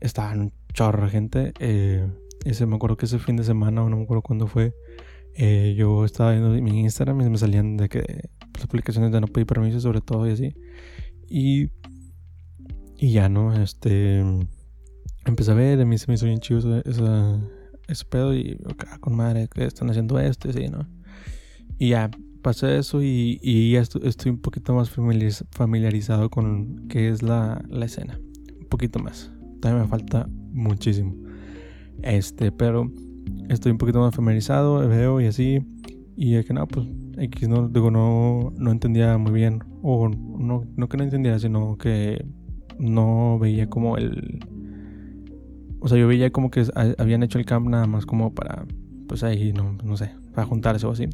estaban 0.00 0.52
chorro 0.74 1.08
gente, 1.08 1.54
eh, 1.60 2.06
ese, 2.44 2.66
me 2.66 2.76
acuerdo 2.76 2.98
que 2.98 3.06
ese 3.06 3.18
fin 3.18 3.36
de 3.36 3.44
semana, 3.44 3.82
o 3.82 3.88
no 3.88 3.96
me 3.96 4.02
acuerdo 4.02 4.22
cuándo 4.22 4.46
fue, 4.46 4.74
eh, 5.34 5.74
yo 5.78 6.04
estaba 6.04 6.32
viendo 6.32 6.50
mi 6.50 6.80
Instagram 6.80 7.20
y 7.22 7.30
me 7.30 7.38
salían 7.38 7.76
de 7.76 7.88
que 7.88 8.28
las 8.54 8.64
aplicaciones 8.64 9.12
de 9.12 9.20
no 9.20 9.28
pedir 9.28 9.46
permiso, 9.46 9.80
sobre 9.80 10.00
todo 10.00 10.28
y 10.28 10.32
así. 10.32 10.54
Y, 11.30 11.70
y 12.98 13.12
ya, 13.12 13.28
¿no? 13.28 13.54
Este. 13.54 14.24
Empecé 15.30 15.50
a 15.52 15.54
ver, 15.54 15.80
a 15.80 15.84
mí 15.84 15.98
se 15.98 16.06
me 16.08 16.14
hizo 16.14 16.26
bien 16.26 16.40
chido 16.40 16.78
esa, 16.84 17.40
ese 17.86 18.04
pedo 18.04 18.34
y 18.34 18.58
acá 18.68 18.98
con 18.98 19.16
madre 19.16 19.48
que 19.48 19.64
están 19.64 19.90
haciendo 19.90 20.18
esto 20.18 20.48
y 20.48 20.50
así, 20.50 20.68
¿no? 20.68 20.88
Y 21.78 21.90
ya 21.90 22.10
pasé 22.42 22.78
eso 22.78 23.02
y, 23.02 23.38
y 23.42 23.72
ya 23.72 23.80
estoy, 23.80 24.30
un 24.30 24.40
poquito 24.40 24.74
más 24.74 24.90
familiarizado 24.90 26.30
con 26.30 26.88
qué 26.88 27.08
es 27.08 27.22
la, 27.22 27.62
la 27.68 27.86
escena. 27.86 28.18
Un 28.60 28.66
poquito 28.68 28.98
más. 28.98 29.32
Todavía 29.60 29.82
me 29.82 29.88
falta 29.88 30.28
muchísimo. 30.52 31.14
Este, 32.02 32.52
pero 32.52 32.90
estoy 33.48 33.72
un 33.72 33.78
poquito 33.78 34.00
más 34.00 34.14
familiarizado, 34.14 34.86
veo 34.88 35.20
y 35.20 35.26
así. 35.26 35.60
Y 36.16 36.34
es 36.34 36.46
que 36.46 36.54
no, 36.54 36.66
pues 36.66 36.86
X 37.16 37.48
no, 37.48 37.68
digo, 37.68 37.90
no, 37.90 38.52
no 38.56 38.70
entendía 38.70 39.18
muy 39.18 39.32
bien. 39.32 39.62
O 39.82 40.08
no, 40.08 40.64
no 40.76 40.88
que 40.88 40.96
no 40.96 41.04
entendiera, 41.04 41.38
sino 41.38 41.76
que 41.76 42.24
no 42.78 43.38
veía 43.38 43.68
como 43.68 43.96
el. 43.96 44.40
O 45.80 45.88
sea, 45.88 45.98
yo 45.98 46.08
veía 46.08 46.30
como 46.30 46.50
que 46.50 46.66
habían 46.98 47.22
hecho 47.22 47.38
el 47.38 47.46
camp 47.46 47.68
nada 47.68 47.86
más 47.86 48.06
como 48.06 48.34
para, 48.34 48.66
pues 49.06 49.22
ahí, 49.22 49.52
no, 49.52 49.76
no 49.84 49.96
sé, 49.96 50.10
para 50.34 50.46
juntarse 50.46 50.86
o 50.86 50.92
así. 50.92 51.08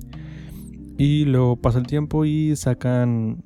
Y 0.96 1.24
luego 1.24 1.56
pasa 1.56 1.78
el 1.78 1.86
tiempo 1.86 2.24
y 2.24 2.54
sacan. 2.56 3.42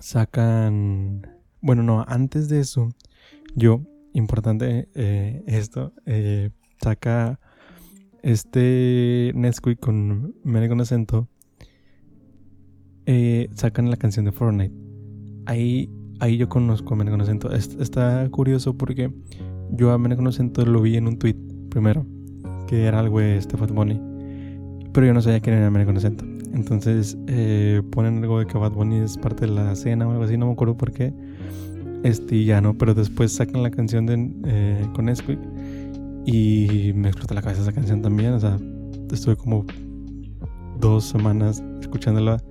Sacan. 0.00 1.26
Bueno, 1.60 1.82
no, 1.82 2.04
antes 2.08 2.48
de 2.48 2.60
eso, 2.60 2.88
yo, 3.54 3.82
importante 4.14 4.88
eh, 4.94 5.42
esto, 5.46 5.92
eh, 6.06 6.50
saca 6.82 7.38
este 8.22 9.32
Nesquik 9.34 9.78
con 9.78 10.34
Mene 10.42 10.82
acento. 10.82 11.28
Eh, 13.06 13.48
sacan 13.54 13.90
la 13.90 13.96
canción 13.96 14.24
de 14.24 14.32
Fortnite. 14.32 14.74
Ahí, 15.46 15.90
ahí 16.18 16.36
yo 16.36 16.48
conozco 16.48 16.94
a 16.94 16.96
Mene 16.96 17.12
acento. 17.22 17.52
está 17.52 18.28
curioso 18.30 18.74
porque 18.76 19.12
yo 19.72 19.92
a 19.92 20.28
acento 20.28 20.64
lo 20.64 20.82
vi 20.82 20.96
en 20.96 21.06
un 21.06 21.18
tweet 21.18 21.36
primero, 21.70 22.06
que 22.66 22.84
era 22.84 23.00
algo 23.00 23.20
de 23.20 23.36
este 23.36 23.56
Bunny. 23.56 24.00
Pero 24.92 25.06
yo 25.06 25.14
no 25.14 25.22
sabía 25.22 25.40
quién 25.40 25.56
era 25.56 25.96
acento. 25.96 26.24
Entonces 26.52 27.16
eh, 27.28 27.80
ponen 27.90 28.18
algo 28.18 28.40
de 28.40 28.46
que 28.46 28.58
Bad 28.58 28.72
Bunny 28.72 28.96
es 28.96 29.16
parte 29.16 29.46
de 29.46 29.52
la 29.52 29.72
escena 29.72 30.06
o 30.06 30.10
algo 30.10 30.24
así, 30.24 30.36
no 30.36 30.46
me 30.46 30.52
acuerdo 30.52 30.76
por 30.76 30.92
qué. 30.92 31.12
Este, 32.02 32.44
ya 32.44 32.60
no, 32.60 32.74
pero 32.74 32.94
después 32.94 33.32
sacan 33.32 33.62
la 33.62 33.70
canción 33.70 34.06
de, 34.06 34.32
eh, 34.46 34.86
con 34.94 35.04
Nesquik 35.04 35.38
y 36.26 36.92
me 36.94 37.08
explota 37.08 37.34
la 37.34 37.42
cabeza 37.42 37.62
esa 37.62 37.72
canción 37.72 38.02
también. 38.02 38.32
O 38.32 38.40
sea, 38.40 38.58
estuve 39.12 39.36
como 39.36 39.64
dos 40.80 41.04
semanas 41.04 41.62
escuchándola, 41.80 42.42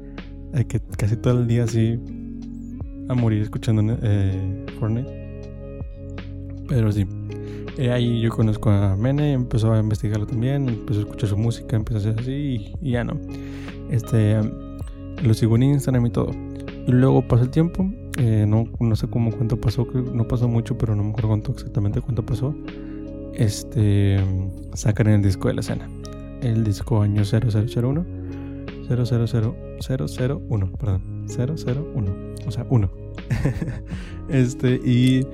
que 0.67 0.79
casi 0.97 1.17
todo 1.17 1.39
el 1.39 1.47
día 1.47 1.63
así 1.65 1.99
a 3.09 3.15
morir 3.15 3.41
escuchando 3.41 3.97
eh, 4.01 4.65
Fortnite. 4.79 5.18
Pero 6.69 6.91
sí, 6.91 7.05
eh, 7.77 7.91
ahí 7.91 8.21
yo 8.21 8.29
conozco 8.29 8.69
a 8.69 8.95
Mene, 8.95 9.33
empezó 9.33 9.73
a 9.73 9.79
investigarlo 9.79 10.27
también, 10.27 10.69
empezó 10.69 10.99
a 10.99 11.03
escuchar 11.03 11.29
su 11.29 11.37
música, 11.37 11.75
empezó 11.75 11.97
a 11.97 12.01
hacer 12.01 12.19
así 12.19 12.75
y, 12.81 12.91
ya 12.91 13.03
no. 13.03 13.19
Este, 13.89 14.37
lo 15.23 15.33
sigo 15.33 15.55
en 15.55 15.63
Instagram 15.63 16.05
y 16.05 16.09
todo. 16.11 16.31
Y 16.85 16.91
luego 16.91 17.27
pasa 17.27 17.43
el 17.43 17.49
tiempo, 17.49 17.89
eh, 18.19 18.45
no, 18.47 18.65
no 18.79 18.95
sé 18.95 19.07
cómo 19.07 19.31
cuánto 19.31 19.59
pasó, 19.59 19.87
no 20.13 20.27
pasó 20.27 20.47
mucho, 20.47 20.77
pero 20.77 20.95
no 20.95 21.03
me 21.03 21.09
acuerdo 21.09 21.29
cuánto 21.29 21.51
exactamente 21.53 22.01
cuánto 22.01 22.23
pasó. 22.23 22.53
Este, 23.33 24.19
sacan 24.73 25.07
el 25.07 25.21
disco 25.21 25.47
de 25.47 25.55
la 25.55 25.61
escena. 25.61 25.89
El 26.41 26.63
disco 26.63 27.01
año 27.01 27.23
0001. 27.23 28.05
00001, 28.89 30.71
perdón. 30.73 31.01
001. 31.27 32.15
O 32.45 32.51
sea, 32.51 32.65
1. 32.69 32.89
este, 34.29 34.75
y. 34.75 35.25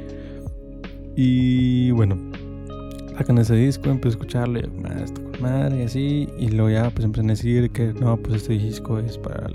Y 1.16 1.92
bueno, 1.92 2.18
sacan 3.18 3.38
ese 3.38 3.56
disco, 3.56 3.90
empecé 3.90 4.08
a 4.08 4.18
escucharlo, 4.18 4.60
y, 4.60 4.64
esto 5.04 5.24
con 5.24 5.42
madre 5.42 5.82
y 5.82 5.84
así, 5.84 6.30
y 6.38 6.50
luego 6.50 6.70
ya 6.70 6.90
pues 6.90 7.06
empiezan 7.06 7.30
a 7.30 7.34
decir 7.34 7.70
que 7.72 7.94
no, 7.94 8.18
pues 8.18 8.42
este 8.42 8.54
disco 8.54 9.00
es 9.00 9.18
para 9.18 9.48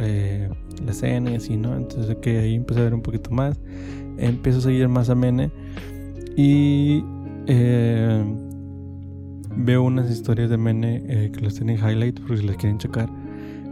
eh, 0.00 0.48
la 0.84 0.90
escena 0.90 1.30
y 1.30 1.36
así, 1.36 1.56
¿no? 1.56 1.76
Entonces 1.76 2.16
que 2.20 2.38
ahí 2.38 2.54
empecé 2.54 2.80
a 2.80 2.84
ver 2.84 2.94
un 2.94 3.02
poquito 3.02 3.30
más, 3.30 3.58
empiezo 4.18 4.58
a 4.58 4.62
seguir 4.62 4.88
más 4.88 5.08
a 5.08 5.14
Mene 5.14 5.50
y 6.36 7.02
eh, 7.46 8.22
veo 9.56 9.82
unas 9.82 10.10
historias 10.10 10.50
de 10.50 10.58
Mene 10.58 11.02
eh, 11.08 11.32
que 11.32 11.40
las 11.40 11.54
tienen 11.54 11.78
highlight 11.78 12.20
por 12.20 12.36
si 12.36 12.44
las 12.44 12.56
quieren 12.56 12.78
checar, 12.78 13.08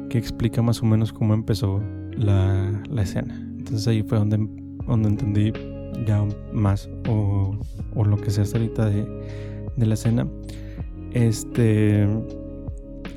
que 0.09 0.17
explica 0.17 0.63
más 0.63 0.83
o 0.83 0.87
menos 0.87 1.13
cómo 1.13 1.35
empezó 1.35 1.83
la, 2.17 2.83
la 2.89 3.03
escena. 3.03 3.35
Entonces 3.59 3.87
ahí 3.87 4.03
fue 4.03 4.19
donde, 4.19 4.39
donde 4.87 5.09
entendí 5.09 5.53
ya 6.05 6.25
más 6.53 6.89
o, 7.09 7.57
o 7.95 8.05
lo 8.05 8.17
que 8.17 8.31
sea 8.31 8.45
hasta 8.45 8.59
ahorita 8.59 8.91
de, 8.91 9.07
de, 9.77 9.87
la 9.87 9.95
escena. 9.95 10.27
Este 11.13 12.07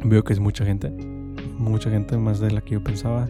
veo 0.06 0.24
que 0.24 0.34
es 0.34 0.40
mucha 0.40 0.66
gente, 0.66 0.90
mucha 1.58 1.90
gente 1.90 2.18
más 2.18 2.40
de 2.40 2.52
la 2.52 2.62
que 2.62 2.72
yo 2.72 2.84
pensaba. 2.84 3.28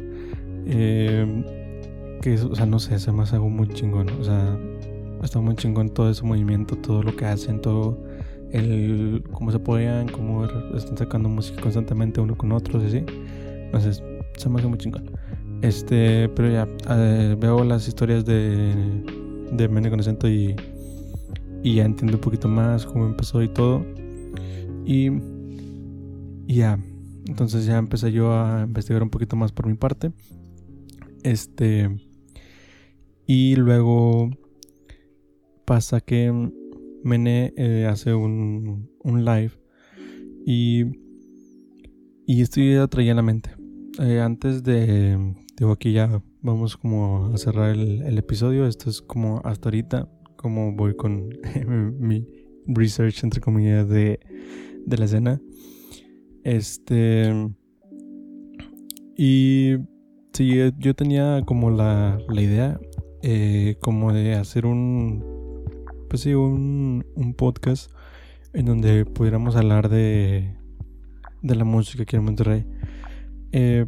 Eh, 0.66 2.20
que 2.22 2.36
o 2.36 2.56
sea, 2.56 2.66
no 2.66 2.80
sé, 2.80 3.00
se 3.00 3.12
me 3.12 3.24
hace 3.24 3.36
algo 3.36 3.50
muy 3.50 3.68
chingón. 3.70 4.10
O 4.20 4.24
sea, 4.24 4.58
está 5.24 5.40
muy 5.40 5.56
chingón 5.56 5.90
todo 5.90 6.10
ese 6.10 6.24
movimiento, 6.24 6.76
todo 6.76 7.04
lo 7.04 7.16
que 7.16 7.26
hacen, 7.26 7.62
todo 7.62 7.98
el 8.52 9.24
cómo 9.32 9.52
se 9.52 9.58
apoyan, 9.58 10.08
cómo 10.10 10.46
están 10.76 10.98
sacando 10.98 11.30
música 11.30 11.62
constantemente 11.62 12.20
uno 12.20 12.38
con 12.38 12.52
otros, 12.52 12.84
así. 12.84 13.04
Entonces, 13.66 14.04
se 14.38 14.50
me 14.50 14.60
hace 14.60 14.68
muy 14.68 14.78
chingón. 14.78 15.12
Este, 15.62 16.30
pero 16.30 16.50
ya, 16.50 16.68
eh, 16.90 17.36
veo 17.40 17.64
las 17.64 17.88
historias 17.88 18.26
de 18.26 18.74
de 19.52 19.68
Mene 19.68 19.90
con 19.90 20.00
acento 20.00 20.30
y, 20.30 20.56
y 21.64 21.76
ya 21.76 21.86
entiendo 21.86 22.18
un 22.18 22.22
poquito 22.22 22.48
más 22.48 22.86
cómo 22.86 23.06
empezó 23.06 23.42
y 23.42 23.50
todo. 23.50 23.86
Y, 24.86 25.12
ya, 26.48 26.80
entonces 27.28 27.66
ya 27.66 27.78
empecé 27.78 28.12
yo 28.12 28.34
a 28.34 28.64
investigar 28.64 29.04
un 29.04 29.10
poquito 29.10 29.36
más 29.36 29.52
por 29.52 29.68
mi 29.68 29.76
parte. 29.76 30.12
Este, 31.24 31.90
y 33.28 33.56
luego 33.56 34.32
pasa 35.66 36.02
que 36.02 36.32
Mene 37.04 37.54
eh, 37.56 37.88
hace 37.90 38.14
un, 38.14 38.90
un 39.04 39.26
live 39.26 39.52
y, 40.46 40.86
y 42.26 42.42
esto 42.42 42.62
ya 42.62 42.88
en 43.12 43.16
la 43.16 43.22
mente. 43.22 43.52
Eh, 44.00 44.20
antes 44.20 44.64
de, 44.64 45.36
digo 45.58 45.72
aquí 45.72 45.92
ya 45.92 46.22
vamos 46.41 46.78
como 46.78 47.32
a 47.34 47.38
cerrar 47.38 47.71
el, 47.71 48.17
episodio. 48.17 48.65
Esto 48.65 48.89
es 48.89 49.02
como 49.02 49.41
hasta 49.43 49.69
ahorita, 49.69 50.10
como 50.36 50.73
voy 50.73 50.95
con 50.95 51.30
mi 51.99 52.28
research, 52.67 53.23
entre 53.23 53.41
comillas, 53.41 53.88
de, 53.89 54.19
de 54.86 54.97
la 54.97 55.06
escena. 55.06 55.41
Este. 56.43 57.34
Y 59.17 59.75
sí, 60.34 60.56
yo 60.78 60.95
tenía 60.95 61.41
como 61.45 61.71
la, 61.71 62.19
la 62.30 62.41
idea, 62.41 62.80
eh, 63.21 63.75
como 63.82 64.13
de 64.13 64.36
hacer 64.36 64.65
un. 64.65 65.23
Pues 66.10 66.23
sí, 66.23 66.34
un, 66.34 67.06
un 67.15 67.34
podcast 67.36 67.91
en 68.54 68.65
donde 68.65 69.06
pudiéramos 69.06 69.56
hablar 69.56 69.89
de, 69.89 70.56
de 71.41 71.56
la 71.56 71.65
música 71.65 72.04
aquí 72.04 72.15
en 72.15 72.23
Monterrey. 72.23 72.65
Eh, 73.52 73.86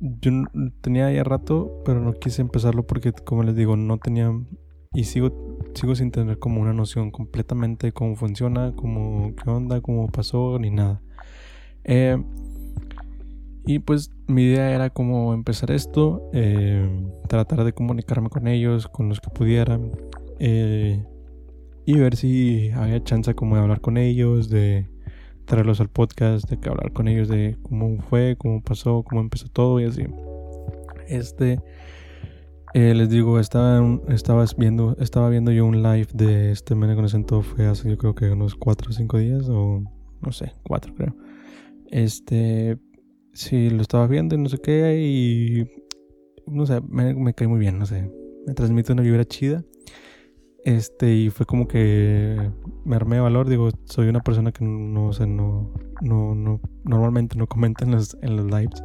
yo 0.00 0.32
tenía 0.80 1.12
ya 1.12 1.24
rato, 1.24 1.82
pero 1.84 2.00
no 2.00 2.12
quise 2.14 2.42
empezarlo 2.42 2.86
porque, 2.86 3.12
como 3.12 3.42
les 3.42 3.54
digo, 3.54 3.76
no 3.76 3.98
tenía 3.98 4.32
y 4.92 5.04
sigo, 5.04 5.58
sigo 5.74 5.94
sin 5.94 6.10
tener 6.10 6.38
como 6.40 6.60
una 6.60 6.72
noción 6.72 7.12
completamente 7.12 7.88
de 7.88 7.92
cómo 7.92 8.16
funciona, 8.16 8.72
cómo, 8.74 9.34
qué 9.36 9.48
onda, 9.48 9.80
cómo 9.80 10.08
pasó, 10.08 10.58
ni 10.58 10.70
nada. 10.70 11.00
Eh, 11.84 12.20
y 13.64 13.78
pues 13.78 14.10
mi 14.26 14.42
idea 14.42 14.72
era 14.72 14.90
como 14.90 15.32
empezar 15.32 15.70
esto, 15.70 16.28
eh, 16.32 16.88
tratar 17.28 17.62
de 17.62 17.72
comunicarme 17.72 18.30
con 18.30 18.48
ellos, 18.48 18.88
con 18.88 19.08
los 19.08 19.20
que 19.20 19.30
pudieran, 19.30 19.92
eh, 20.40 21.04
y 21.86 21.94
ver 21.94 22.16
si 22.16 22.70
había 22.72 23.02
chance 23.04 23.34
como 23.34 23.54
de 23.54 23.62
hablar 23.62 23.80
con 23.80 23.96
ellos, 23.96 24.50
de 24.50 24.88
traerlos 25.50 25.80
al 25.80 25.88
podcast, 25.88 26.48
de 26.48 26.60
que 26.60 26.68
hablar 26.68 26.92
con 26.92 27.08
ellos 27.08 27.26
de 27.26 27.56
cómo 27.62 28.00
fue, 28.02 28.36
cómo 28.38 28.62
pasó, 28.62 29.02
cómo 29.02 29.20
empezó 29.20 29.48
todo 29.48 29.80
y 29.80 29.84
así. 29.84 30.04
Este, 31.08 31.58
eh, 32.72 32.94
les 32.94 33.10
digo, 33.10 33.40
estaba, 33.40 33.84
estaba, 34.10 34.44
viendo, 34.56 34.96
estaba 35.00 35.28
viendo 35.28 35.50
yo 35.50 35.66
un 35.66 35.82
live 35.82 36.06
de 36.14 36.52
este 36.52 36.76
Mene 36.76 36.94
con 36.94 37.04
acento, 37.04 37.42
fue 37.42 37.66
hace 37.66 37.90
yo 37.90 37.98
creo 37.98 38.14
que 38.14 38.30
unos 38.30 38.54
4 38.54 38.90
o 38.90 38.92
5 38.92 39.18
días, 39.18 39.48
o 39.48 39.82
no 40.20 40.30
sé, 40.30 40.52
4 40.62 40.94
creo. 40.94 41.16
Este, 41.88 42.78
sí, 43.32 43.70
lo 43.70 43.82
estaba 43.82 44.06
viendo 44.06 44.36
y 44.36 44.38
no 44.38 44.48
sé 44.48 44.58
qué, 44.58 45.02
y 45.04 45.66
no 46.46 46.64
sé, 46.64 46.80
me, 46.88 47.12
me 47.12 47.34
cae 47.34 47.48
muy 47.48 47.58
bien, 47.58 47.76
no 47.76 47.86
sé, 47.86 48.08
me 48.46 48.54
transmite 48.54 48.92
una 48.92 49.02
vibra 49.02 49.24
chida. 49.24 49.64
Este, 50.64 51.14
y 51.14 51.30
fue 51.30 51.46
como 51.46 51.66
que 51.66 52.50
me 52.84 52.96
armé 52.96 53.16
de 53.16 53.22
valor. 53.22 53.48
Digo, 53.48 53.70
soy 53.86 54.08
una 54.08 54.20
persona 54.20 54.52
que 54.52 54.64
no, 54.64 55.12
sé, 55.12 55.26
no, 55.26 55.70
no, 56.00 56.34
no, 56.34 56.60
normalmente 56.84 57.36
no 57.36 57.46
comenta 57.46 57.84
en 57.84 57.92
los, 57.92 58.16
en 58.22 58.36
los 58.36 58.46
lives. 58.46 58.82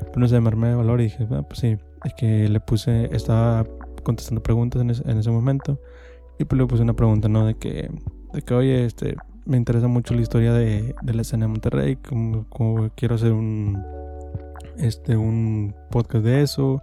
Pero 0.00 0.18
no 0.18 0.28
sé, 0.28 0.40
me 0.40 0.48
armé 0.48 0.68
de 0.68 0.74
valor 0.74 1.00
y 1.00 1.04
dije, 1.04 1.26
ah, 1.30 1.42
pues 1.42 1.60
sí, 1.60 1.76
es 2.04 2.14
que 2.14 2.48
le 2.48 2.60
puse, 2.60 3.14
estaba 3.14 3.66
contestando 4.02 4.42
preguntas 4.42 4.80
en, 4.82 5.18
ese 5.18 5.30
momento. 5.30 5.80
y 6.38 6.44
pues 6.44 6.58
le 6.58 6.66
puse 6.66 6.82
una 6.82 6.94
pregunta, 6.94 7.28
¿no? 7.28 7.46
De 7.46 7.54
que, 7.54 7.90
de 8.32 8.42
que 8.42 8.54
oye, 8.54 8.84
este, 8.84 9.16
me 9.44 9.56
interesa 9.56 9.88
mucho 9.88 10.14
la 10.14 10.22
historia 10.22 10.52
de, 10.52 10.94
de 11.02 11.14
la 11.14 11.22
escena 11.22 11.46
de 11.46 11.48
Monterrey, 11.48 11.96
como, 11.96 12.48
como, 12.48 12.90
quiero 12.94 13.16
hacer 13.16 13.32
un, 13.32 13.82
este, 14.78 15.16
un 15.16 15.74
podcast 15.90 16.24
de 16.24 16.42
eso, 16.42 16.82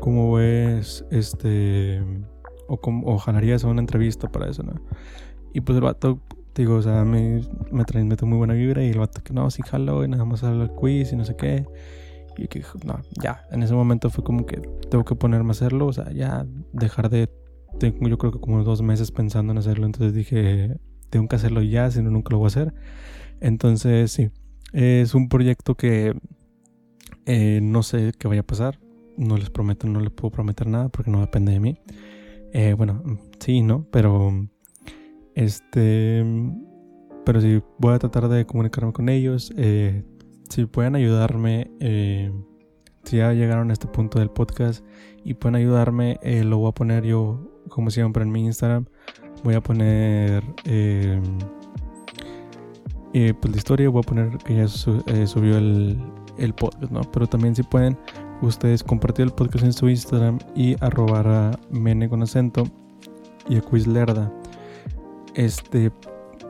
cómo 0.00 0.32
ves, 0.34 1.04
este, 1.10 2.02
o, 2.70 2.80
o 3.04 3.18
jalarías 3.18 3.64
a 3.64 3.68
una 3.68 3.80
entrevista 3.80 4.28
para 4.28 4.48
eso, 4.48 4.62
¿no? 4.62 4.74
Y 5.52 5.60
pues 5.60 5.76
el 5.76 5.82
vato, 5.82 6.20
digo, 6.54 6.76
o 6.76 6.82
sea, 6.82 7.04
me, 7.04 7.42
me 7.72 7.84
transmite 7.84 8.24
muy 8.24 8.38
buena 8.38 8.54
vibra 8.54 8.84
y 8.84 8.90
el 8.90 8.98
vato 8.98 9.22
que 9.22 9.32
no, 9.32 9.50
sí 9.50 9.62
jalo 9.62 10.04
y 10.04 10.08
nada 10.08 10.24
más 10.24 10.44
habla 10.44 10.64
el 10.64 10.70
quiz 10.70 11.12
y 11.12 11.16
no 11.16 11.24
sé 11.24 11.36
qué. 11.36 11.66
Y 12.36 12.46
que 12.46 12.62
no, 12.84 13.00
ya, 13.22 13.44
en 13.50 13.62
ese 13.62 13.74
momento 13.74 14.08
fue 14.08 14.24
como 14.24 14.46
que 14.46 14.58
tengo 14.88 15.04
que 15.04 15.14
ponerme 15.14 15.50
a 15.50 15.52
hacerlo, 15.52 15.86
o 15.86 15.92
sea, 15.92 16.10
ya 16.12 16.46
dejar 16.72 17.10
de, 17.10 17.28
tengo 17.78 18.08
yo 18.08 18.16
creo 18.16 18.32
que 18.32 18.40
como 18.40 18.62
dos 18.62 18.82
meses 18.82 19.10
pensando 19.10 19.52
en 19.52 19.58
hacerlo, 19.58 19.84
entonces 19.84 20.14
dije, 20.14 20.78
tengo 21.10 21.28
que 21.28 21.36
hacerlo 21.36 21.60
ya, 21.60 21.90
si 21.90 22.00
no, 22.02 22.10
nunca 22.10 22.30
lo 22.30 22.38
voy 22.38 22.46
a 22.46 22.48
hacer. 22.48 22.74
Entonces, 23.40 24.12
sí, 24.12 24.30
es 24.72 25.14
un 25.14 25.28
proyecto 25.28 25.74
que 25.74 26.14
eh, 27.26 27.60
no 27.62 27.82
sé 27.82 28.12
qué 28.18 28.28
vaya 28.28 28.40
a 28.42 28.46
pasar, 28.46 28.78
no 29.16 29.36
les 29.36 29.50
prometo, 29.50 29.86
no 29.86 30.00
les 30.00 30.10
puedo 30.10 30.30
prometer 30.30 30.66
nada 30.66 30.88
porque 30.88 31.10
no 31.10 31.20
depende 31.20 31.52
de 31.52 31.60
mí. 31.60 31.78
Eh, 32.52 32.74
bueno, 32.76 33.02
sí, 33.38 33.62
¿no? 33.62 33.86
Pero, 33.90 34.48
este, 35.34 36.24
pero 37.24 37.40
sí, 37.40 37.62
voy 37.78 37.94
a 37.94 37.98
tratar 37.98 38.28
de 38.28 38.46
comunicarme 38.46 38.92
con 38.92 39.08
ellos. 39.08 39.52
Eh, 39.56 40.04
si 40.48 40.66
pueden 40.66 40.96
ayudarme, 40.96 41.70
eh, 41.80 42.32
si 43.04 43.18
ya 43.18 43.32
llegaron 43.32 43.70
a 43.70 43.72
este 43.72 43.86
punto 43.86 44.18
del 44.18 44.30
podcast 44.30 44.84
y 45.24 45.34
pueden 45.34 45.56
ayudarme, 45.56 46.18
eh, 46.22 46.44
lo 46.44 46.58
voy 46.58 46.70
a 46.70 46.72
poner 46.72 47.04
yo, 47.04 47.62
como 47.68 47.90
siempre, 47.90 48.22
en 48.22 48.30
mi 48.30 48.44
Instagram. 48.44 48.86
Voy 49.44 49.54
a 49.54 49.60
poner 49.60 50.42
eh, 53.12 53.34
pues 53.40 53.50
la 53.50 53.56
historia, 53.56 53.88
voy 53.88 54.00
a 54.00 54.06
poner 54.06 54.38
que 54.38 54.54
ya 54.54 54.68
subió 54.68 55.58
el, 55.58 55.98
el, 56.38 56.54
podcast, 56.54 56.92
¿no? 56.92 57.00
Pero 57.12 57.26
también 57.26 57.56
si 57.56 57.62
pueden 57.62 57.96
ustedes 58.42 58.82
compartir 58.82 59.26
el 59.26 59.32
podcast 59.32 59.64
en 59.64 59.72
su 59.72 59.88
Instagram 59.88 60.38
y 60.54 60.76
arrobar 60.82 61.28
a 61.28 61.58
Mene 61.70 62.08
con 62.08 62.22
acento 62.22 62.64
y 63.48 63.56
a 63.56 63.60
Quizlerda. 63.60 64.32
Este, 65.34 65.92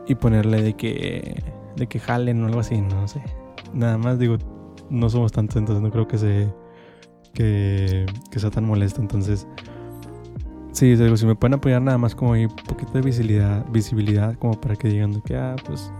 y 0.06 0.14
ponerle 0.14 0.62
de 0.62 0.74
que, 0.74 1.42
de 1.76 1.86
que 1.86 2.00
jalen 2.00 2.42
o 2.42 2.46
algo 2.46 2.60
así, 2.60 2.80
no 2.80 3.06
sé 3.06 3.22
nada 3.72 3.98
más 3.98 4.18
digo, 4.18 4.36
no 4.88 5.08
somos 5.08 5.32
tantos, 5.32 5.56
entonces 5.56 5.82
no 5.82 5.90
creo 5.90 6.08
que 6.08 6.18
se 6.18 6.52
que, 7.34 8.06
que 8.30 8.38
sea 8.38 8.50
tan 8.50 8.64
molesto. 8.64 9.00
Entonces, 9.00 9.46
sí, 10.72 10.96
digo, 10.96 11.16
si 11.16 11.26
me 11.26 11.34
pueden 11.34 11.54
apoyar 11.54 11.82
nada 11.82 11.98
más 11.98 12.14
como 12.14 12.32
hay 12.32 12.46
un 12.46 12.56
poquito 12.56 12.92
de 12.92 13.02
visibilidad, 13.02 13.64
visibilidad 13.70 14.34
como 14.36 14.60
para 14.60 14.76
que 14.76 14.88
digan 14.88 15.20
que, 15.22 15.36
ah, 15.36 15.56
pues, 15.64 15.92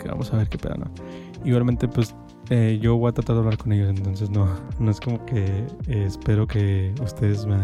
que 0.00 0.08
vamos 0.08 0.32
a 0.32 0.36
ver 0.36 0.48
qué 0.48 0.58
pedo. 0.58 0.74
Igualmente, 1.44 1.88
pues, 1.88 2.14
eh, 2.50 2.78
yo 2.80 2.96
voy 2.96 3.10
a 3.10 3.12
tratar 3.12 3.36
de 3.36 3.40
hablar 3.40 3.58
con 3.58 3.72
ellos, 3.72 3.88
entonces 3.88 4.30
no, 4.30 4.48
no 4.78 4.90
es 4.90 5.00
como 5.00 5.24
que 5.26 5.44
eh, 5.88 6.04
espero 6.06 6.46
que 6.46 6.94
ustedes 7.02 7.46
me, 7.46 7.56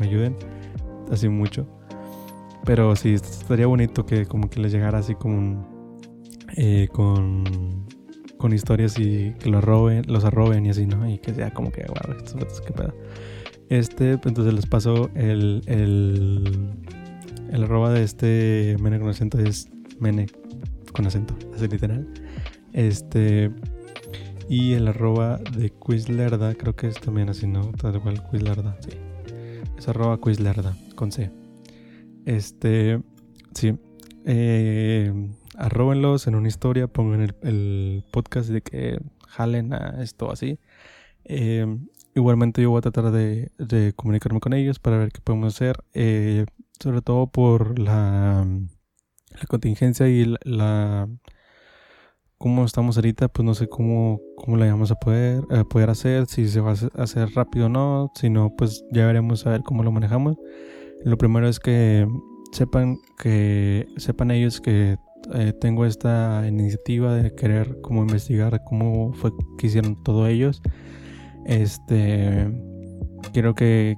me, 0.00 0.06
ayuden 0.06 0.36
así 1.10 1.28
mucho. 1.28 1.66
Pero 2.64 2.94
sí, 2.96 3.14
estaría 3.14 3.66
bonito 3.66 4.04
que 4.04 4.26
como 4.26 4.50
que 4.50 4.60
les 4.60 4.72
llegara 4.72 4.98
así 4.98 5.14
como 5.14 5.38
un, 5.38 5.66
eh, 6.56 6.88
con 6.92 7.86
con 8.38 8.52
historias 8.52 8.98
y 8.98 9.34
que 9.40 9.50
los 9.50 9.62
roben, 9.62 10.04
los 10.06 10.24
arroben 10.24 10.64
y 10.64 10.70
así, 10.70 10.86
¿no? 10.86 11.08
Y 11.10 11.18
que 11.18 11.34
sea 11.34 11.52
como 11.52 11.70
que, 11.70 11.84
wow, 11.88 12.16
estos 12.16 12.60
qué 12.60 12.72
pedo. 12.72 12.94
Este, 13.68 14.12
entonces 14.12 14.54
les 14.54 14.64
paso 14.64 15.10
el, 15.14 15.62
el, 15.66 16.70
el 17.50 17.64
arroba 17.64 17.90
de 17.90 18.02
este 18.02 18.76
Mene 18.80 18.98
con 18.98 19.10
acento 19.10 19.38
es 19.38 19.68
Mene 20.00 20.26
con 20.94 21.06
acento, 21.06 21.36
así 21.54 21.68
literal. 21.68 22.08
Este, 22.72 23.50
y 24.48 24.72
el 24.74 24.88
arroba 24.88 25.38
de 25.38 25.70
Quizlerda, 25.70 26.54
creo 26.54 26.74
que 26.74 26.88
es 26.88 27.00
también 27.00 27.28
así, 27.28 27.46
¿no? 27.46 27.72
Tal 27.72 27.96
igual 27.96 28.22
Quizlerda, 28.30 28.76
sí. 28.80 28.90
Es 29.76 29.88
arroba 29.88 30.18
Quizlerda, 30.20 30.76
con 30.94 31.12
C. 31.12 31.30
Este, 32.24 33.02
sí. 33.54 33.78
Eh, 34.24 35.12
arróbenlos 35.56 36.26
en 36.26 36.34
una 36.34 36.48
historia, 36.48 36.86
pongan 36.86 37.22
el, 37.22 37.34
el 37.42 38.04
podcast 38.10 38.48
de 38.48 38.62
que 38.62 38.98
jalen 39.28 39.72
a 39.72 40.02
esto 40.02 40.30
así. 40.30 40.58
Eh, 41.24 41.66
igualmente 42.14 42.62
yo 42.62 42.70
voy 42.70 42.78
a 42.78 42.82
tratar 42.82 43.10
de, 43.12 43.50
de, 43.58 43.92
comunicarme 43.94 44.40
con 44.40 44.52
ellos 44.54 44.78
para 44.78 44.98
ver 44.98 45.12
qué 45.12 45.20
podemos 45.20 45.54
hacer, 45.54 45.76
eh, 45.92 46.46
sobre 46.80 47.02
todo 47.02 47.26
por 47.26 47.78
la, 47.78 48.46
la 49.30 49.46
contingencia 49.48 50.08
y 50.08 50.24
la, 50.24 50.38
la, 50.44 51.08
cómo 52.38 52.64
estamos 52.64 52.96
ahorita, 52.96 53.28
pues 53.28 53.44
no 53.44 53.54
sé 53.54 53.68
cómo, 53.68 54.20
cómo 54.36 54.56
la 54.56 54.66
vamos 54.66 54.90
a 54.90 54.94
poder, 54.94 55.42
poder 55.68 55.90
hacer, 55.90 56.26
si 56.26 56.48
se 56.48 56.60
va 56.60 56.70
a 56.70 57.02
hacer 57.02 57.28
rápido 57.34 57.66
o 57.66 57.68
no, 57.68 58.12
si 58.14 58.30
no, 58.30 58.54
pues 58.56 58.84
ya 58.92 59.06
veremos 59.06 59.46
a 59.46 59.50
ver 59.50 59.62
cómo 59.62 59.82
lo 59.82 59.92
manejamos. 59.92 60.36
Lo 61.04 61.18
primero 61.18 61.48
es 61.48 61.60
que 61.60 62.06
sepan 62.52 62.98
que 63.18 63.86
sepan 63.96 64.30
ellos 64.30 64.60
que 64.60 64.96
eh, 65.34 65.52
tengo 65.60 65.84
esta 65.84 66.44
iniciativa 66.46 67.14
de 67.14 67.34
querer 67.34 67.80
como 67.82 68.02
investigar 68.02 68.62
cómo 68.64 69.12
fue 69.12 69.32
que 69.58 69.66
hicieron 69.66 70.02
todo 70.02 70.26
ellos. 70.26 70.62
Este 71.44 72.46
quiero 73.32 73.54
que, 73.54 73.96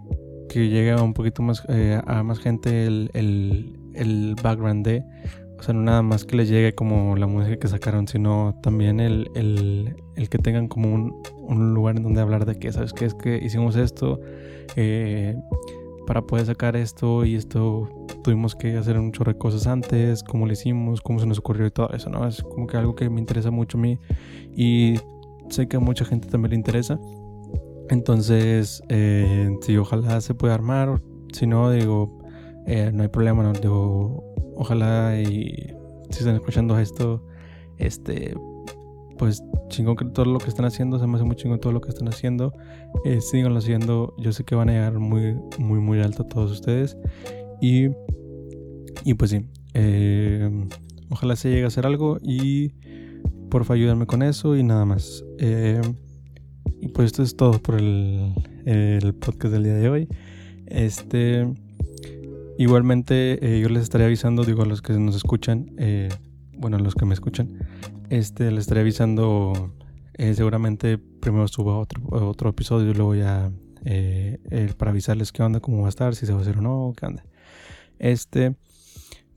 que 0.49 0.69
llegue 0.69 0.95
un 0.95 1.15
poquito 1.15 1.43
más 1.43 1.63
eh, 1.69 2.01
a 2.07 2.23
más 2.23 2.39
gente 2.39 2.87
el, 2.87 3.11
el, 3.15 4.35
background 4.43 4.85
de 4.85 5.05
o 5.61 5.63
sea 5.63 5.75
no 5.75 5.83
nada 5.83 6.01
más 6.01 6.25
que 6.25 6.37
les 6.37 6.49
llegue 6.49 6.75
como 6.75 7.17
la 7.17 7.27
música 7.27 7.59
que 7.59 7.69
sacaron 7.69 8.09
sino 8.09 8.59
también 8.63 8.99
el, 8.99 9.31
el, 9.35 9.95
el 10.17 10.29
que 10.31 10.39
tengan 10.39 10.69
como 10.69 10.93
un, 10.93 11.23
un, 11.37 11.75
lugar 11.75 11.97
en 11.99 12.03
donde 12.03 12.23
hablar 12.23 12.47
de 12.47 12.59
que 12.59 12.73
sabes 12.73 12.95
que 12.95 13.05
es 13.05 13.15
que 13.15 13.37
hicimos 13.37 13.77
esto 13.77 14.21
eh, 14.77 15.37
para 16.07 16.23
poder 16.23 16.47
sacar 16.47 16.77
esto 16.77 17.27
y 17.27 17.35
esto 17.35 17.89
tuvimos 18.25 18.57
que 18.57 18.77
hacer 18.79 18.99
un 18.99 19.13
chorro 19.13 19.33
de 19.33 19.39
cosas 19.39 19.67
antes, 19.67 20.23
cómo 20.23 20.47
lo 20.47 20.53
hicimos, 20.53 21.03
cómo 21.03 21.21
se 21.21 21.27
nos 21.27 21.39
ocurrió 21.39 21.67
y 21.67 21.71
todo 21.71 21.91
eso, 21.91 22.11
¿no? 22.11 22.27
Es 22.27 22.43
como 22.43 22.67
que 22.67 22.77
algo 22.77 22.95
que 22.95 23.09
me 23.11 23.21
interesa 23.21 23.51
mucho 23.51 23.79
a 23.79 23.83
mí 23.83 23.99
y 24.57 24.95
sé 25.51 25.69
que 25.69 25.77
a 25.77 25.81
mucha 25.81 26.05
gente 26.05 26.29
también 26.29 26.51
le 26.51 26.57
interesa. 26.57 26.99
Entonces, 27.91 28.83
eh, 28.89 29.57
si 29.61 29.77
ojalá 29.77 30.21
se 30.21 30.35
pueda 30.35 30.55
armar, 30.55 31.01
si 31.33 31.47
no, 31.47 31.71
digo, 31.71 32.19
eh, 32.67 32.91
no 32.93 33.03
hay 33.03 33.09
problema, 33.09 33.43
¿no? 33.43 33.53
Digo, 33.53 34.30
ojalá 34.61 35.19
y 35.19 35.73
si 36.11 36.19
están 36.19 36.35
escuchando 36.35 36.79
esto, 36.79 37.25
este, 37.79 38.35
pues 39.19 39.43
chingón 39.69 39.97
que 39.97 40.05
todo 40.05 40.27
lo 40.27 40.39
que 40.39 40.49
están 40.49 40.67
haciendo, 40.67 40.99
se 40.99 41.07
me 41.07 41.17
hace 41.17 41.25
muy 41.25 41.35
chingón 41.35 41.61
todo 41.61 41.73
lo 41.73 41.81
que 41.81 41.89
están 41.89 42.09
haciendo. 42.09 42.53
Eh, 43.07 43.23
síganlo 43.23 43.59
haciendo, 43.59 44.15
yo 44.19 44.33
sé 44.33 44.45
que 44.45 44.55
van 44.55 44.69
a 44.69 44.73
llegar 44.73 44.99
muy, 44.99 45.35
muy, 45.59 45.81
muy 45.81 46.01
alto 46.01 46.25
todos 46.25 46.51
ustedes. 46.51 46.99
Y, 47.63 47.89
y 49.05 49.15
pues 49.15 49.31
sí, 49.31 49.47
eh, 49.73 50.51
ojalá 51.09 51.37
se 51.37 51.49
llegue 51.49 51.65
a 51.65 51.69
hacer 51.69 51.87
algo 51.87 52.19
y 52.23 52.75
porfa 53.51 53.75
ayúdenme 53.75 54.07
con 54.07 54.23
eso 54.23 54.57
y 54.57 54.63
nada 54.63 54.85
más. 54.85 55.25
Eh, 55.39 55.81
y 56.83 56.89
pues 56.89 57.07
esto 57.07 57.23
es 57.23 57.35
todo 57.35 57.63
por 57.63 57.77
el, 57.77 58.35
el, 58.67 59.15
podcast 59.15 59.55
del 59.55 59.65
día 59.65 59.75
de 59.75 59.89
hoy. 59.89 60.09
Este, 60.67 61.47
igualmente 62.63 63.61
yo 63.61 63.69
les 63.69 63.83
estaré 63.83 64.05
avisando, 64.05 64.45
digo 64.45 64.63
a 64.63 64.67
los 64.67 64.83
que 64.83 64.93
nos 64.95 65.17
escuchan, 65.17 65.71
bueno, 66.61 66.77
a 66.77 66.81
los 66.81 66.95
que 66.95 67.07
me 67.07 67.15
escuchan, 67.15 67.59
este, 68.11 68.51
les 68.51 68.61
estaré 68.61 68.83
avisando. 68.83 69.73
Eh, 70.15 70.35
seguramente 70.35 70.99
primero 70.99 71.49
subo 71.49 71.79
otro, 72.11 72.51
episodio 72.51 72.91
y 72.91 72.95
luego 72.95 73.15
ya 73.15 73.51
eh, 73.87 74.39
para 74.77 74.91
avisarles 74.91 75.33
qué 75.33 75.43
onda, 75.43 75.61
cómo 75.61 75.81
va 75.81 75.87
a 75.87 75.89
estar, 75.89 76.15
si 76.15 76.27
se 76.27 76.33
va 76.33 76.41
a 76.41 76.43
hacer 76.43 76.59
o 76.59 76.61
no, 76.61 76.93
qué 76.95 77.07
onda. 77.07 77.25
Este, 77.99 78.55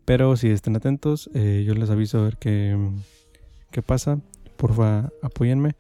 pero 0.04 0.36
si 0.36 0.50
estén 0.50 0.76
atentos, 0.76 1.30
eh, 1.34 1.64
yo 1.66 1.74
les 1.76 1.90
aviso 1.90 2.20
a 2.20 2.24
ver 2.24 2.38
qué, 2.38 2.78
qué 3.72 3.82
pasa. 3.82 4.20
Porfa, 4.58 5.10
apóyenme. 5.22 5.76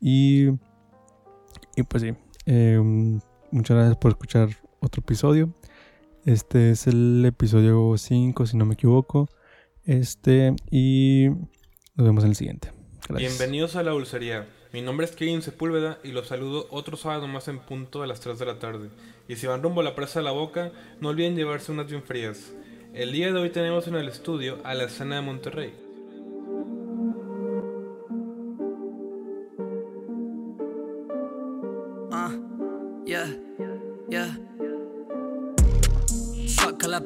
Y, 0.00 0.50
y 1.74 1.82
pues 1.88 2.04
sí, 2.04 2.12
muchas 3.50 3.76
gracias 3.76 3.96
por 3.96 4.12
escuchar 4.12 4.50
otro 4.78 5.00
episodio. 5.00 5.52
Este 6.26 6.72
es 6.72 6.88
el 6.88 7.24
episodio 7.24 7.94
5, 7.96 8.46
si 8.46 8.56
no 8.56 8.66
me 8.66 8.74
equivoco. 8.74 9.28
Este, 9.84 10.56
y 10.72 11.28
nos 11.94 12.04
vemos 12.04 12.24
en 12.24 12.30
el 12.30 12.36
siguiente. 12.36 12.72
Bienvenidos 13.08 13.76
a 13.76 13.84
la 13.84 13.92
dulcería. 13.92 14.48
Mi 14.72 14.82
nombre 14.82 15.06
es 15.06 15.12
Kevin 15.12 15.40
Sepúlveda 15.40 16.00
y 16.02 16.08
los 16.08 16.26
saludo 16.26 16.66
otro 16.70 16.96
sábado 16.96 17.28
más 17.28 17.46
en 17.46 17.60
punto 17.60 18.00
de 18.00 18.08
las 18.08 18.18
3 18.18 18.40
de 18.40 18.44
la 18.44 18.58
tarde. 18.58 18.88
Y 19.28 19.36
si 19.36 19.46
van 19.46 19.62
rumbo 19.62 19.82
a 19.82 19.84
la 19.84 19.94
presa 19.94 20.18
de 20.18 20.24
la 20.24 20.32
boca, 20.32 20.72
no 21.00 21.10
olviden 21.10 21.36
llevarse 21.36 21.70
unas 21.70 21.86
bien 21.86 22.02
frías. 22.02 22.52
El 22.92 23.12
día 23.12 23.32
de 23.32 23.38
hoy 23.38 23.50
tenemos 23.50 23.86
en 23.86 23.94
el 23.94 24.08
estudio 24.08 24.58
a 24.64 24.74
la 24.74 24.86
escena 24.86 25.14
de 25.14 25.22
Monterrey. 25.22 25.85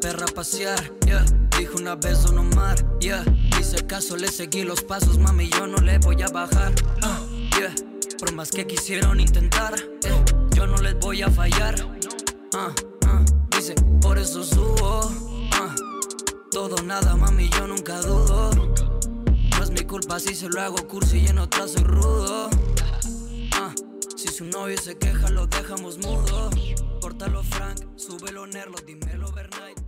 Perra 0.01 0.27
pasear, 0.27 0.79
yeah. 1.07 1.25
Dijo 1.59 1.77
una 1.79 1.95
vez 1.95 2.23
Don 2.23 2.39
Omar, 2.39 2.77
yeah. 3.01 3.23
Hice 3.59 3.87
caso, 3.87 4.17
le 4.17 4.29
seguí 4.29 4.63
los 4.63 4.83
pasos, 4.83 5.19
mami, 5.19 5.49
yo 5.51 5.67
no 5.67 5.79
le 5.79 5.99
voy 5.99 6.23
a 6.23 6.29
bajar, 6.29 6.73
ah, 7.03 7.21
yeah. 7.59 7.75
Por 8.19 8.49
que 8.49 8.67
quisieron 8.67 9.21
intentar, 9.21 9.75
eh, 10.05 10.25
yo 10.55 10.67
no 10.67 10.77
les 10.79 10.99
voy 10.99 11.23
a 11.23 11.31
fallar, 11.31 11.75
ah, 12.55 12.73
ah. 13.07 13.25
Dice, 13.51 13.75
por 14.01 14.19
eso 14.19 14.43
subo. 14.43 15.11
Todo 16.51 16.83
nada, 16.83 17.15
mami, 17.15 17.49
yo 17.51 17.67
nunca 17.67 18.01
dudo. 18.01 18.51
No 19.57 19.63
es 19.63 19.71
mi 19.71 19.83
culpa 19.83 20.19
si 20.19 20.35
se 20.35 20.49
lo 20.49 20.61
hago 20.61 20.77
cursi 20.89 21.19
y 21.19 21.27
en 21.29 21.39
otra 21.39 21.69
soy 21.69 21.85
rudo. 21.85 22.51
Si 24.17 24.29
su 24.29 24.45
novio 24.45 24.77
se 24.77 24.99
queja, 24.99 25.31
lo 25.31 25.47
dejamos 25.47 25.99
mudo. 25.99 26.51
Córtalo, 27.01 27.43
Frank, 27.43 27.79
súbelo, 27.97 28.47
Nerlo, 28.47 28.77
dímelo, 28.87 29.33
Bernay. 29.33 29.80